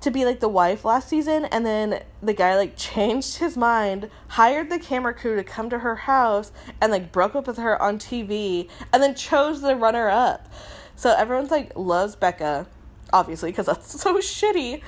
to 0.02 0.10
be 0.10 0.24
like 0.24 0.40
the 0.40 0.48
wife 0.48 0.84
last 0.84 1.08
season, 1.08 1.44
and 1.46 1.64
then 1.64 2.02
the 2.22 2.34
guy 2.34 2.56
like 2.56 2.76
changed 2.76 3.38
his 3.38 3.56
mind, 3.56 4.10
hired 4.28 4.70
the 4.70 4.78
camera 4.78 5.14
crew 5.14 5.36
to 5.36 5.44
come 5.44 5.70
to 5.70 5.80
her 5.80 5.96
house, 5.96 6.52
and 6.80 6.92
like 6.92 7.12
broke 7.12 7.34
up 7.34 7.46
with 7.46 7.56
her 7.56 7.80
on 7.80 7.98
TV, 7.98 8.68
and 8.92 9.02
then 9.02 9.14
chose 9.14 9.62
the 9.62 9.76
runner 9.76 10.08
up. 10.08 10.52
So 10.96 11.14
everyone's 11.16 11.50
like 11.50 11.72
loves 11.76 12.16
Becca, 12.16 12.66
obviously, 13.12 13.50
because 13.50 13.66
that's 13.66 14.00
so 14.00 14.18
shitty. 14.18 14.82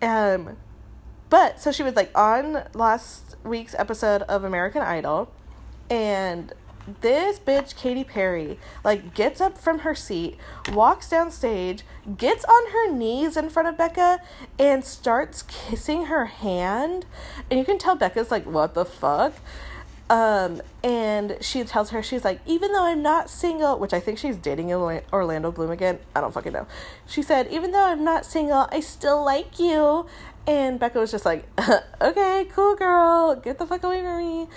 Um, 0.00 0.56
but 1.30 1.60
so 1.60 1.72
she 1.72 1.82
was 1.82 1.96
like 1.96 2.16
on 2.16 2.64
last 2.74 3.36
week's 3.44 3.74
episode 3.74 4.22
of 4.22 4.44
American 4.44 4.82
Idol, 4.82 5.30
and 5.90 6.52
this 7.00 7.38
bitch 7.38 7.76
Katy 7.76 8.04
Perry 8.04 8.58
like 8.84 9.14
gets 9.14 9.40
up 9.40 9.58
from 9.58 9.80
her 9.80 9.94
seat, 9.94 10.36
walks 10.72 11.08
down 11.08 11.30
stage, 11.30 11.82
gets 12.16 12.44
on 12.44 12.70
her 12.72 12.90
knees 12.92 13.36
in 13.36 13.50
front 13.50 13.68
of 13.68 13.76
Becca 13.76 14.20
and 14.58 14.84
starts 14.84 15.42
kissing 15.42 16.06
her 16.06 16.26
hand. 16.26 17.06
And 17.50 17.58
you 17.58 17.64
can 17.64 17.78
tell 17.78 17.96
Becca's 17.96 18.30
like, 18.30 18.44
"What 18.44 18.74
the 18.74 18.84
fuck?" 18.84 19.34
Um, 20.10 20.62
and 20.82 21.36
she 21.42 21.64
tells 21.64 21.90
her 21.90 22.02
she's 22.02 22.24
like, 22.24 22.40
even 22.46 22.72
though 22.72 22.84
I'm 22.84 23.02
not 23.02 23.28
single, 23.28 23.78
which 23.78 23.92
I 23.92 24.00
think 24.00 24.18
she's 24.18 24.36
dating 24.36 24.72
Orlando 24.72 25.52
Bloom 25.52 25.70
again. 25.70 25.98
I 26.16 26.20
don't 26.20 26.32
fucking 26.32 26.52
know. 26.52 26.66
She 27.06 27.20
said, 27.22 27.48
even 27.50 27.72
though 27.72 27.84
I'm 27.84 28.04
not 28.04 28.24
single, 28.24 28.68
I 28.72 28.80
still 28.80 29.22
like 29.22 29.58
you. 29.58 30.06
And 30.46 30.80
Becca 30.80 30.98
was 30.98 31.10
just 31.10 31.26
like, 31.26 31.46
okay, 32.00 32.46
cool 32.54 32.74
girl, 32.74 33.36
get 33.36 33.58
the 33.58 33.66
fuck 33.66 33.82
away 33.82 34.00
from 34.00 34.18
me. 34.18 34.48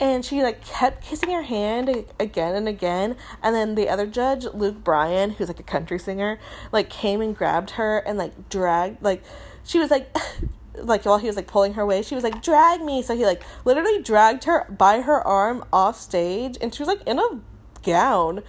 And 0.00 0.24
she 0.24 0.42
like 0.42 0.64
kept 0.64 1.04
kissing 1.04 1.30
her 1.30 1.42
hand 1.42 2.06
again 2.18 2.54
and 2.54 2.66
again. 2.66 3.16
And 3.42 3.54
then 3.54 3.74
the 3.74 3.88
other 3.88 4.06
judge, 4.06 4.46
Luke 4.46 4.82
Bryan, 4.82 5.30
who's 5.30 5.48
like 5.48 5.60
a 5.60 5.64
country 5.64 5.98
singer, 5.98 6.40
like 6.72 6.88
came 6.88 7.20
and 7.20 7.36
grabbed 7.36 7.72
her 7.72 7.98
and 7.98 8.16
like 8.16 8.48
dragged, 8.48 9.02
like, 9.02 9.22
she 9.62 9.78
was 9.78 9.90
like, 9.90 10.16
like 10.74 11.04
while 11.04 11.18
he 11.18 11.26
was 11.26 11.36
like 11.36 11.46
pulling 11.46 11.74
her 11.74 11.82
away, 11.82 12.00
she 12.00 12.14
was 12.14 12.24
like, 12.24 12.42
drag 12.42 12.80
me. 12.80 13.02
So 13.02 13.14
he 13.14 13.26
like 13.26 13.42
literally 13.66 14.02
dragged 14.02 14.44
her 14.44 14.64
by 14.70 15.02
her 15.02 15.20
arm 15.26 15.64
off 15.72 16.00
stage 16.00 16.56
and 16.60 16.74
she 16.74 16.82
was 16.82 16.88
like 16.88 17.02
in 17.06 17.18
a 17.18 17.40
gown. 17.82 18.42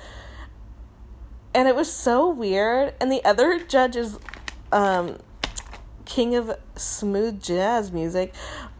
And 1.53 1.67
it 1.67 1.75
was 1.75 1.91
so 1.91 2.29
weird. 2.29 2.93
And 3.01 3.11
the 3.11 3.23
other 3.25 3.59
judge 3.59 3.97
is 3.97 4.17
um, 4.71 5.17
king 6.05 6.35
of 6.35 6.57
smooth 6.75 7.41
jazz 7.41 7.91
music, 7.91 8.33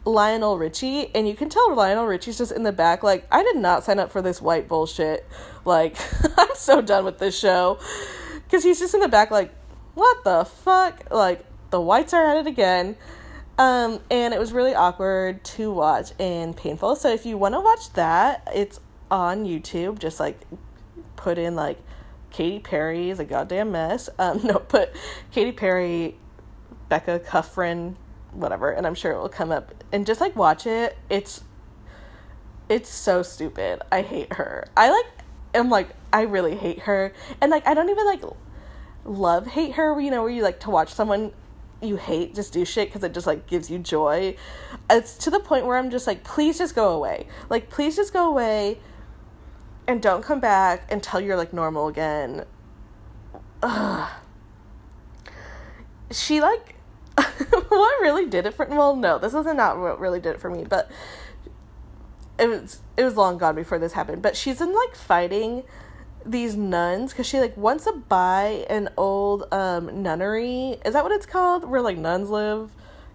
Lionel 0.04 0.58
Richie, 0.58 1.14
and 1.14 1.28
you 1.28 1.34
can 1.34 1.48
tell 1.48 1.74
Lionel 1.74 2.06
Richie's 2.06 2.38
just 2.38 2.52
in 2.52 2.62
the 2.62 2.72
back, 2.72 3.02
like, 3.02 3.26
I 3.30 3.42
did 3.42 3.56
not 3.56 3.84
sign 3.84 3.98
up 3.98 4.10
for 4.10 4.20
this 4.20 4.42
white 4.42 4.68
bullshit. 4.68 5.26
Like, 5.64 5.96
I'm 6.36 6.54
so 6.54 6.80
done 6.80 7.04
with 7.04 7.18
this 7.18 7.38
show. 7.38 7.78
Because 8.44 8.64
he's 8.64 8.80
just 8.80 8.94
in 8.94 9.00
the 9.00 9.08
back, 9.08 9.30
like, 9.30 9.54
what 9.94 10.24
the 10.24 10.44
fuck? 10.44 11.10
Like, 11.10 11.44
the 11.70 11.80
whites 11.80 12.12
are 12.12 12.24
at 12.24 12.36
it 12.38 12.46
again. 12.46 12.96
Um, 13.58 14.00
and 14.10 14.32
it 14.32 14.40
was 14.40 14.52
really 14.52 14.74
awkward 14.74 15.44
to 15.44 15.72
watch 15.72 16.12
and 16.18 16.56
painful. 16.56 16.96
So 16.96 17.12
if 17.12 17.26
you 17.26 17.36
want 17.36 17.54
to 17.54 17.60
watch 17.60 17.92
that, 17.92 18.48
it's 18.54 18.80
on 19.10 19.44
YouTube. 19.44 19.98
Just 19.98 20.18
like 20.18 20.40
put 21.16 21.38
in 21.38 21.54
like 21.54 21.78
Katy 22.30 22.60
Perry 22.60 23.10
is 23.10 23.20
a 23.20 23.24
goddamn 23.24 23.72
mess. 23.72 24.08
Um, 24.18 24.40
no, 24.44 24.58
put 24.58 24.90
Katy 25.32 25.52
Perry 25.52 26.16
Becca 26.88 27.20
Kufrin, 27.20 27.96
whatever, 28.32 28.70
and 28.70 28.86
I'm 28.86 28.94
sure 28.94 29.12
it 29.12 29.18
will 29.18 29.28
come 29.28 29.52
up. 29.52 29.84
And 29.92 30.06
just 30.06 30.20
like 30.20 30.34
watch 30.36 30.66
it. 30.66 30.96
It's 31.08 31.44
it's 32.68 32.88
so 32.88 33.22
stupid. 33.22 33.82
I 33.90 34.02
hate 34.02 34.34
her. 34.34 34.66
I 34.76 34.90
like 34.90 35.06
am 35.54 35.70
like 35.70 35.90
I 36.12 36.22
really 36.22 36.56
hate 36.56 36.80
her. 36.80 37.12
And 37.40 37.50
like 37.50 37.66
I 37.66 37.74
don't 37.74 37.90
even 37.90 38.06
like 38.06 38.22
love 39.04 39.46
hate 39.48 39.72
her, 39.74 40.00
you 40.00 40.10
know, 40.10 40.22
where 40.22 40.30
you 40.30 40.42
like 40.42 40.60
to 40.60 40.70
watch 40.70 40.92
someone 40.92 41.32
you 41.82 41.96
hate 41.96 42.34
just 42.34 42.52
do 42.52 42.64
shit 42.64 42.88
because 42.88 43.02
it 43.02 43.12
just 43.12 43.26
like 43.26 43.46
gives 43.46 43.70
you 43.70 43.78
joy. 43.78 44.36
It's 44.88 45.16
to 45.18 45.30
the 45.30 45.40
point 45.40 45.66
where 45.66 45.76
I'm 45.76 45.90
just 45.90 46.06
like, 46.06 46.24
please 46.24 46.58
just 46.58 46.74
go 46.74 46.90
away. 46.90 47.26
Like, 47.50 47.70
please 47.70 47.96
just 47.96 48.12
go 48.12 48.28
away 48.28 48.78
and 49.86 50.00
don't 50.00 50.22
come 50.22 50.40
back 50.40 50.90
until 50.90 51.20
you're 51.20 51.36
like 51.36 51.52
normal 51.52 51.88
again. 51.88 52.44
Ugh. 53.62 54.10
She 56.10 56.40
like 56.40 56.71
what 57.68 58.00
really 58.00 58.26
did 58.26 58.46
it 58.46 58.54
for 58.54 58.66
well 58.66 58.96
no 58.96 59.18
this 59.18 59.34
isn't 59.34 59.56
not 59.56 59.78
what 59.78 60.00
really 60.00 60.20
did 60.20 60.34
it 60.34 60.40
for 60.40 60.48
me 60.48 60.64
but 60.64 60.90
it 62.38 62.48
was 62.48 62.80
it 62.96 63.04
was 63.04 63.16
long 63.16 63.38
gone 63.38 63.54
before 63.54 63.78
this 63.78 63.92
happened. 63.92 64.22
But 64.22 64.36
she's 64.36 64.60
in 64.60 64.74
like 64.74 64.94
fighting 64.94 65.62
these 66.24 66.56
nuns 66.56 67.12
because 67.12 67.26
she 67.26 67.40
like 67.40 67.56
wants 67.56 67.84
to 67.84 67.92
buy 67.92 68.66
an 68.68 68.88
old 68.96 69.52
um 69.52 70.02
nunnery. 70.02 70.78
Is 70.84 70.94
that 70.94 71.04
what 71.04 71.12
it's 71.12 71.26
called? 71.26 71.64
Where 71.64 71.80
like 71.80 71.96
nuns 71.96 72.30
live? 72.30 72.70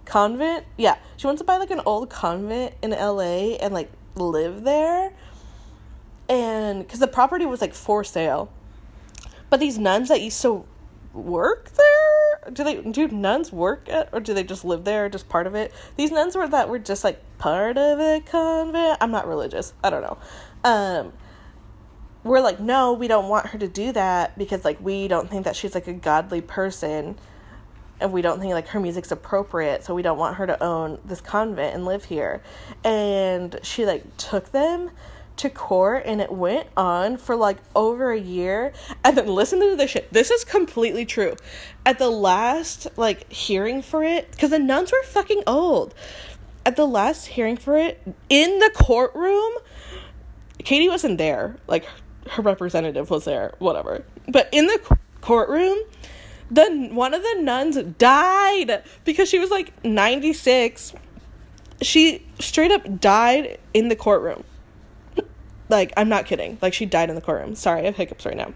Convent? 0.06 0.66
Yeah. 0.78 0.98
She 1.18 1.28
wants 1.28 1.42
to 1.42 1.46
buy 1.46 1.58
like 1.58 1.72
an 1.72 1.82
old 1.86 2.10
convent 2.10 2.76
in 2.82 2.92
la 2.92 3.20
and 3.20 3.74
like 3.74 3.92
live 4.16 4.64
there. 4.64 5.14
And 6.30 6.80
because 6.80 7.00
the 7.00 7.08
property 7.08 7.46
was 7.46 7.62
like 7.62 7.74
for 7.74 8.04
sale. 8.04 8.52
But 9.50 9.60
these 9.60 9.78
nuns 9.78 10.10
that 10.10 10.22
used 10.22 10.42
to 10.42 10.66
work 11.14 11.72
there? 11.72 12.27
Do 12.54 12.64
they 12.64 12.82
do 12.82 13.08
nuns 13.08 13.52
work 13.52 13.88
at 13.90 14.10
or 14.14 14.20
do 14.20 14.34
they 14.34 14.44
just 14.44 14.64
live 14.64 14.84
there, 14.84 15.10
just 15.10 15.30
part 15.30 15.48
of 15.48 15.56
it? 15.56 15.74
These 15.96 16.12
nuns 16.12 16.36
were 16.36 16.48
that 16.48 16.70
were 16.70 16.80
just 16.80 17.04
like 17.04 17.22
part 17.38 17.78
of 17.78 18.00
a 18.00 18.22
convent. 18.22 18.98
I'm 19.02 19.12
not 19.12 19.28
religious. 19.28 19.74
I 19.84 19.90
don't 19.90 20.02
know. 20.02 20.18
Um 20.64 21.14
we're 22.24 22.42
like, 22.42 22.60
no, 22.60 22.94
we 22.94 23.08
don't 23.08 23.30
want 23.30 23.48
her 23.48 23.60
to 23.60 23.68
do 23.68 23.92
that 23.94 24.38
because 24.38 24.66
like 24.66 24.80
we 24.82 25.08
don't 25.08 25.30
think 25.30 25.46
that 25.46 25.56
she's 25.56 25.74
like 25.74 25.88
a 25.88 25.94
godly 25.94 26.42
person 26.42 27.18
and 28.00 28.12
we 28.12 28.22
don't 28.22 28.40
think 28.40 28.54
like 28.54 28.68
her 28.68 28.80
music's 28.80 29.12
appropriate, 29.12 29.84
so 29.84 29.96
we 29.96 30.02
don't 30.02 30.18
want 30.18 30.36
her 30.36 30.46
to 30.46 30.62
own 30.62 31.00
this 31.04 31.22
convent 31.22 31.74
and 31.74 31.86
live 31.86 32.06
here. 32.06 32.44
And 32.84 33.60
she 33.64 33.86
like 33.86 34.18
took 34.18 34.52
them 34.52 34.92
to 35.38 35.50
court 35.50 36.04
and 36.06 36.20
it 36.20 36.32
went 36.32 36.68
on 36.76 37.18
for 37.18 37.36
like 37.36 37.58
over 37.76 38.12
a 38.12 38.20
year. 38.20 38.74
And 39.04 39.18
then 39.18 39.28
listen 39.28 39.60
to 39.60 39.76
this 39.76 39.92
shit. 39.92 40.12
This 40.12 40.32
is 40.32 40.44
completely 40.44 41.06
true. 41.06 41.36
At 41.86 42.00
the 42.00 42.10
last 42.10 42.88
like 42.98 43.32
hearing 43.32 43.82
for 43.82 44.04
it, 44.04 44.32
because 44.32 44.50
the 44.50 44.60
nuns 44.60 44.92
were 44.92 45.04
fucking 45.04 45.44
old. 45.48 45.94
At 46.66 46.76
the 46.76 46.86
last 46.86 47.28
hearing 47.28 47.56
for 47.56 47.78
it, 47.78 48.02
in 48.30 48.60
the 48.60 48.72
courtroom, 48.76 49.54
Katy 50.64 50.90
wasn't 50.90 51.18
there. 51.18 51.56
Like 51.68 51.88
her 52.32 52.42
representative 52.42 53.10
was 53.10 53.26
there, 53.26 53.54
whatever. 53.60 54.04
But 54.28 54.50
in 54.52 54.68
the 54.68 54.98
courtroom, 55.22 55.78
the 56.52 56.90
one 56.92 57.14
of 57.14 57.22
the 57.22 57.42
nuns 57.42 57.78
died 57.98 58.84
because 59.06 59.30
she 59.30 59.40
was 59.40 59.50
like 59.50 59.84
96. 59.86 60.94
She 61.82 62.26
straight 62.40 62.72
up 62.72 63.00
died 63.00 63.60
in 63.74 63.90
the 63.90 63.96
courtroom. 63.96 64.44
Like, 65.70 65.94
I'm 65.98 66.10
not 66.10 66.26
kidding. 66.26 66.58
Like, 66.62 66.74
she 66.74 66.86
died 66.86 67.10
in 67.10 67.16
the 67.16 67.22
courtroom. 67.22 67.56
Sorry, 67.56 67.82
I 67.82 67.86
have 67.86 67.96
hiccups 67.96 68.26
right 68.26 68.38
now. 68.38 68.54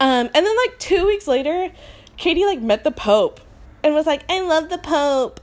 Um, 0.00 0.28
and 0.34 0.46
then 0.46 0.56
like 0.66 0.78
two 0.78 1.06
weeks 1.06 1.26
later, 1.26 1.70
Katy 2.16 2.44
like 2.44 2.60
met 2.60 2.84
the 2.84 2.90
Pope 2.90 3.40
and 3.82 3.94
was 3.94 4.06
like, 4.06 4.24
I 4.28 4.40
love 4.40 4.68
the 4.68 4.78
Pope. 4.78 5.40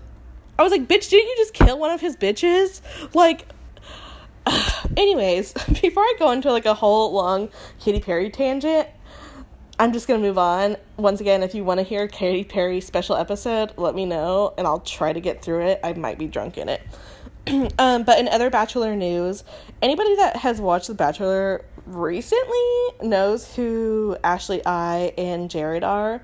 I 0.59 0.63
was 0.63 0.71
like, 0.71 0.87
bitch, 0.87 1.09
didn't 1.09 1.29
you 1.29 1.35
just 1.37 1.53
kill 1.53 1.79
one 1.79 1.91
of 1.91 2.01
his 2.01 2.17
bitches? 2.17 2.81
Like, 3.15 3.47
anyways, 4.97 5.53
before 5.81 6.03
I 6.03 6.13
go 6.19 6.31
into 6.31 6.51
like 6.51 6.65
a 6.65 6.73
whole 6.73 7.13
long 7.13 7.49
Katy 7.79 8.01
Perry 8.01 8.29
tangent, 8.29 8.87
I'm 9.79 9.93
just 9.93 10.07
gonna 10.07 10.19
move 10.19 10.37
on. 10.37 10.77
Once 10.97 11.21
again, 11.21 11.43
if 11.43 11.55
you 11.55 11.63
want 11.63 11.79
to 11.79 11.83
hear 11.83 12.07
Katy 12.07 12.43
Perry 12.43 12.81
special 12.81 13.15
episode, 13.15 13.73
let 13.77 13.95
me 13.95 14.05
know 14.05 14.53
and 14.57 14.67
I'll 14.67 14.81
try 14.81 15.13
to 15.13 15.19
get 15.19 15.41
through 15.41 15.65
it. 15.65 15.79
I 15.83 15.93
might 15.93 16.19
be 16.19 16.27
drunk 16.27 16.57
in 16.57 16.69
it. 16.69 16.81
um, 17.79 18.03
but 18.03 18.19
in 18.19 18.27
other 18.27 18.49
Bachelor 18.49 18.95
news, 18.95 19.43
anybody 19.81 20.15
that 20.17 20.37
has 20.37 20.61
watched 20.61 20.87
The 20.87 20.93
Bachelor 20.93 21.65
recently 21.85 22.85
knows 23.01 23.55
who 23.55 24.17
Ashley 24.23 24.65
I 24.65 25.13
and 25.17 25.49
Jared 25.49 25.83
are. 25.83 26.21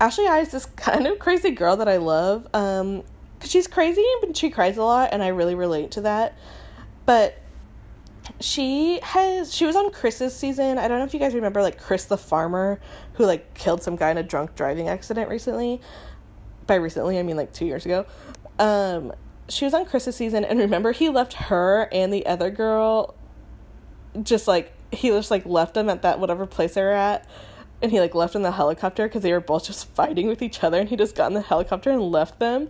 Ashley 0.00 0.26
I 0.26 0.40
is 0.40 0.50
this 0.50 0.66
kind 0.76 1.06
of 1.06 1.18
crazy 1.18 1.50
girl 1.50 1.76
that 1.76 1.88
I 1.88 1.98
love. 1.98 2.46
Um, 2.54 3.02
cause 3.40 3.50
she's 3.50 3.66
crazy, 3.66 4.06
but 4.20 4.36
she 4.36 4.50
cries 4.50 4.76
a 4.78 4.82
lot, 4.82 5.10
and 5.12 5.22
I 5.22 5.28
really 5.28 5.54
relate 5.54 5.90
to 5.92 6.02
that. 6.02 6.36
But 7.04 7.38
she 8.40 8.98
has 9.02 9.54
she 9.54 9.66
was 9.66 9.76
on 9.76 9.90
Chris's 9.92 10.34
season. 10.34 10.78
I 10.78 10.88
don't 10.88 10.98
know 10.98 11.04
if 11.04 11.14
you 11.14 11.20
guys 11.20 11.34
remember 11.34 11.62
like 11.62 11.80
Chris 11.80 12.04
the 12.06 12.18
farmer 12.18 12.80
who 13.14 13.24
like 13.24 13.54
killed 13.54 13.82
some 13.82 13.96
guy 13.96 14.10
in 14.10 14.18
a 14.18 14.22
drunk 14.22 14.54
driving 14.56 14.88
accident 14.88 15.30
recently. 15.30 15.80
By 16.66 16.74
recently, 16.74 17.18
I 17.18 17.22
mean 17.22 17.36
like 17.36 17.52
2 17.52 17.64
years 17.64 17.84
ago. 17.86 18.06
Um 18.58 19.12
she 19.48 19.64
was 19.64 19.74
on 19.74 19.84
Chris's 19.84 20.16
season 20.16 20.44
and 20.44 20.58
remember 20.58 20.92
he 20.92 21.08
left 21.08 21.34
her 21.34 21.88
and 21.92 22.12
the 22.12 22.26
other 22.26 22.50
girl 22.50 23.14
just 24.22 24.48
like 24.48 24.72
he 24.92 25.08
just 25.08 25.30
like 25.30 25.44
left 25.46 25.74
them 25.74 25.88
at 25.88 26.02
that 26.02 26.18
whatever 26.18 26.46
place 26.46 26.74
they 26.74 26.82
were 26.82 26.90
at 26.90 27.28
and 27.82 27.92
he 27.92 28.00
like 28.00 28.14
left 28.14 28.34
in 28.34 28.42
the 28.42 28.52
helicopter 28.52 29.06
because 29.06 29.22
they 29.22 29.32
were 29.32 29.40
both 29.40 29.66
just 29.66 29.88
fighting 29.90 30.26
with 30.26 30.42
each 30.42 30.64
other 30.64 30.80
and 30.80 30.88
he 30.88 30.96
just 30.96 31.14
got 31.14 31.26
in 31.28 31.34
the 31.34 31.42
helicopter 31.42 31.90
and 31.90 32.00
left 32.00 32.38
them 32.38 32.68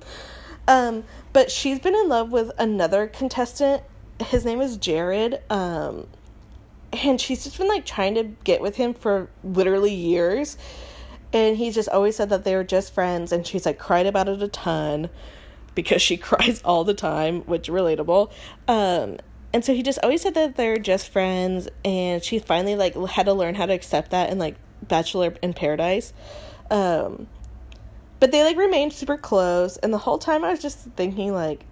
um 0.66 1.04
but 1.32 1.50
she's 1.50 1.78
been 1.78 1.94
in 1.94 2.08
love 2.08 2.30
with 2.30 2.50
another 2.58 3.06
contestant 3.06 3.82
his 4.24 4.44
name 4.44 4.60
is 4.60 4.76
Jared. 4.76 5.40
Um, 5.50 6.06
and 6.92 7.20
she's 7.20 7.44
just 7.44 7.58
been 7.58 7.68
like 7.68 7.84
trying 7.84 8.14
to 8.14 8.24
get 8.44 8.60
with 8.60 8.76
him 8.76 8.94
for 8.94 9.28
literally 9.44 9.94
years. 9.94 10.56
And 11.32 11.56
he's 11.56 11.74
just 11.74 11.88
always 11.88 12.16
said 12.16 12.30
that 12.30 12.44
they 12.44 12.54
were 12.54 12.64
just 12.64 12.94
friends. 12.94 13.32
And 13.32 13.46
she's 13.46 13.66
like 13.66 13.78
cried 13.78 14.06
about 14.06 14.28
it 14.28 14.42
a 14.42 14.48
ton 14.48 15.10
because 15.76 16.02
she 16.02 16.16
cries 16.16 16.60
all 16.64 16.82
the 16.82 16.94
time, 16.94 17.42
which 17.42 17.68
relatable. 17.68 18.32
Um, 18.66 19.18
and 19.52 19.64
so 19.64 19.72
he 19.72 19.84
just 19.84 20.00
always 20.02 20.22
said 20.22 20.34
that 20.34 20.56
they're 20.56 20.78
just 20.78 21.08
friends. 21.08 21.68
And 21.84 22.24
she 22.24 22.40
finally 22.40 22.74
like 22.74 22.96
had 23.06 23.26
to 23.26 23.32
learn 23.32 23.54
how 23.54 23.66
to 23.66 23.72
accept 23.72 24.10
that 24.10 24.30
in 24.30 24.40
like 24.40 24.56
Bachelor 24.82 25.36
in 25.40 25.54
Paradise. 25.54 26.12
Um, 26.68 27.28
but 28.18 28.32
they 28.32 28.42
like 28.42 28.56
remained 28.56 28.92
super 28.92 29.16
close. 29.16 29.76
And 29.76 29.92
the 29.92 29.98
whole 29.98 30.18
time 30.18 30.42
I 30.42 30.50
was 30.50 30.60
just 30.60 30.78
thinking 30.96 31.32
like, 31.32 31.64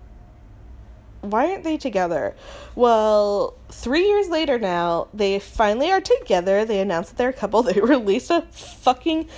why 1.21 1.51
aren't 1.51 1.65
they 1.65 1.79
together? 1.79 2.37
Well, 2.75 3.55
three 3.71 4.07
years 4.07 4.29
later 4.29 4.59
now, 4.59 5.09
they 5.15 5.39
finally 5.39 5.91
are 5.91 6.01
together. 6.01 6.65
They 6.65 6.81
announced 6.81 7.11
that 7.11 7.17
they're 7.17 7.31
a 7.31 7.33
couple. 7.33 7.63
They 7.75 7.81
released 7.81 8.31
a 8.31 8.43
fucking 8.43 9.29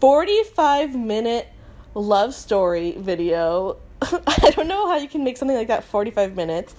45 0.00 0.94
minute 0.94 1.48
love 1.94 2.34
story 2.34 2.92
video. 2.92 3.78
I 4.26 4.50
don't 4.50 4.68
know 4.68 4.88
how 4.88 4.96
you 4.96 5.08
can 5.08 5.24
make 5.24 5.36
something 5.36 5.56
like 5.56 5.68
that 5.68 5.84
45 5.84 6.36
minutes. 6.36 6.74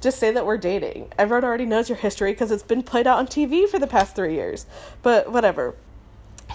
Just 0.00 0.18
say 0.18 0.32
that 0.32 0.44
we're 0.44 0.58
dating. 0.58 1.12
Everyone 1.18 1.44
already 1.44 1.66
knows 1.66 1.88
your 1.88 1.98
history 1.98 2.32
because 2.32 2.50
it's 2.50 2.62
been 2.62 2.82
played 2.82 3.06
out 3.06 3.18
on 3.18 3.26
TV 3.26 3.68
for 3.68 3.78
the 3.78 3.86
past 3.86 4.16
three 4.16 4.34
years. 4.34 4.66
But 5.02 5.30
whatever. 5.30 5.76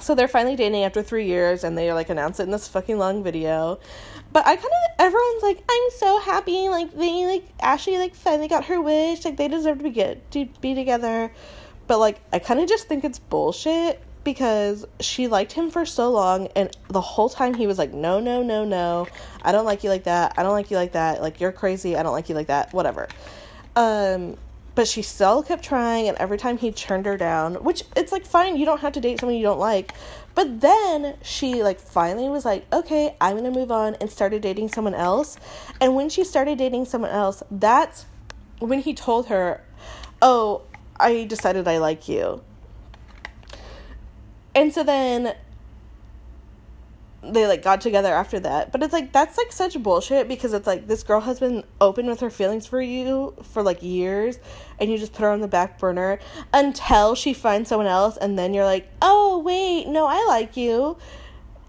So 0.01 0.15
they're 0.15 0.27
finally 0.27 0.55
dating 0.55 0.83
after 0.83 1.01
three 1.01 1.25
years, 1.25 1.63
and 1.63 1.77
they 1.77 1.91
like 1.93 2.09
announce 2.09 2.39
it 2.39 2.43
in 2.43 2.51
this 2.51 2.67
fucking 2.67 2.97
long 2.97 3.23
video. 3.23 3.79
But 4.31 4.45
I 4.45 4.55
kind 4.55 4.65
of 4.65 4.99
everyone's 4.99 5.43
like, 5.43 5.63
I'm 5.69 5.89
so 5.95 6.19
happy. 6.19 6.69
Like 6.69 6.93
they 6.93 7.25
like 7.25 7.45
Ashley 7.61 7.97
like 7.97 8.15
finally 8.15 8.47
got 8.47 8.65
her 8.65 8.81
wish. 8.81 9.23
Like 9.25 9.37
they 9.37 9.47
deserve 9.47 9.77
to 9.77 9.83
be 9.83 9.89
good 9.91 10.29
to 10.31 10.45
be 10.61 10.75
together. 10.75 11.31
But 11.87 11.99
like 11.99 12.19
I 12.33 12.39
kind 12.39 12.59
of 12.59 12.67
just 12.67 12.87
think 12.87 13.05
it's 13.05 13.19
bullshit 13.19 14.03
because 14.27 14.85
she 14.99 15.29
liked 15.29 15.53
him 15.53 15.71
for 15.71 15.85
so 15.85 16.11
long, 16.11 16.47
and 16.47 16.69
the 16.89 16.99
whole 16.99 17.29
time 17.29 17.53
he 17.53 17.65
was 17.65 17.77
like, 17.77 17.93
no, 17.93 18.19
no, 18.19 18.43
no, 18.43 18.65
no, 18.65 19.07
I 19.41 19.53
don't 19.53 19.63
like 19.63 19.85
you 19.85 19.89
like 19.89 20.03
that. 20.03 20.33
I 20.35 20.43
don't 20.43 20.51
like 20.51 20.69
you 20.69 20.75
like 20.75 20.91
that. 20.91 21.21
Like 21.21 21.39
you're 21.39 21.53
crazy. 21.53 21.95
I 21.95 22.03
don't 22.03 22.11
like 22.11 22.27
you 22.27 22.35
like 22.35 22.47
that. 22.47 22.73
Whatever. 22.73 23.07
Um, 23.77 24.35
but 24.75 24.85
she 24.85 25.01
still 25.01 25.43
kept 25.43 25.63
trying 25.63 26.09
and 26.09 26.17
every 26.17 26.37
time 26.37 26.57
he 26.57 26.71
turned 26.71 27.07
her 27.07 27.17
down 27.17 27.55
which 27.63 27.81
it's 27.95 28.11
like 28.11 28.27
fine 28.27 28.57
you 28.57 28.63
don't 28.63 28.81
have 28.81 28.93
to 28.93 28.99
date 28.99 29.19
someone 29.19 29.35
you 29.35 29.41
don't 29.41 29.57
like 29.57 29.91
but 30.35 30.61
then 30.61 31.15
she 31.23 31.63
like 31.63 31.79
finally 31.79 32.29
was 32.29 32.45
like 32.45 32.63
okay 32.71 33.15
i'm 33.19 33.35
gonna 33.37 33.49
move 33.49 33.71
on 33.71 33.95
and 33.95 34.11
started 34.11 34.39
dating 34.39 34.67
someone 34.67 34.93
else 34.93 35.35
and 35.81 35.95
when 35.95 36.09
she 36.09 36.23
started 36.23 36.59
dating 36.59 36.85
someone 36.85 37.09
else 37.09 37.41
that's 37.49 38.05
when 38.59 38.79
he 38.79 38.93
told 38.93 39.29
her 39.29 39.63
oh 40.21 40.61
i 40.99 41.23
decided 41.23 41.67
i 41.67 41.79
like 41.79 42.07
you 42.07 42.39
and 44.57 44.73
so 44.73 44.83
then 44.83 45.35
they 47.21 47.45
like 47.45 47.61
got 47.61 47.79
together 47.79 48.11
after 48.13 48.39
that. 48.39 48.71
But 48.71 48.81
it's 48.81 48.91
like 48.91 49.11
that's 49.11 49.37
like 49.37 49.51
such 49.51 49.81
bullshit 49.81 50.27
because 50.27 50.51
it's 50.51 50.65
like 50.65 50.87
this 50.87 51.03
girl 51.03 51.21
has 51.21 51.39
been 51.39 51.63
open 51.79 52.07
with 52.07 52.21
her 52.21 52.31
feelings 52.31 52.65
for 52.65 52.81
you 52.81 53.35
for 53.43 53.61
like 53.61 53.83
years 53.83 54.39
and 54.79 54.89
you 54.89 54.97
just 54.97 55.13
put 55.13 55.21
her 55.21 55.29
on 55.29 55.41
the 55.41 55.47
back 55.47 55.77
burner 55.77 56.17
until 56.53 57.13
she 57.13 57.33
finds 57.33 57.69
someone 57.69 57.87
else 57.87 58.17
and 58.17 58.37
then 58.37 58.55
you're 58.55 58.65
like, 58.65 58.89
"Oh, 58.99 59.39
wait, 59.39 59.87
no, 59.87 60.07
I 60.07 60.25
like 60.27 60.57
you." 60.57 60.97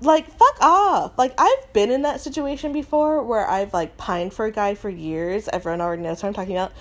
Like 0.00 0.30
fuck 0.30 0.56
off. 0.62 1.18
Like 1.18 1.34
I've 1.36 1.72
been 1.74 1.90
in 1.90 2.02
that 2.02 2.22
situation 2.22 2.72
before 2.72 3.22
where 3.22 3.46
I've 3.46 3.74
like 3.74 3.98
pined 3.98 4.32
for 4.32 4.46
a 4.46 4.52
guy 4.52 4.74
for 4.74 4.88
years. 4.88 5.48
Everyone 5.52 5.82
already 5.82 6.02
knows 6.02 6.22
what 6.22 6.28
I'm 6.28 6.34
talking 6.34 6.56
about 6.56 6.72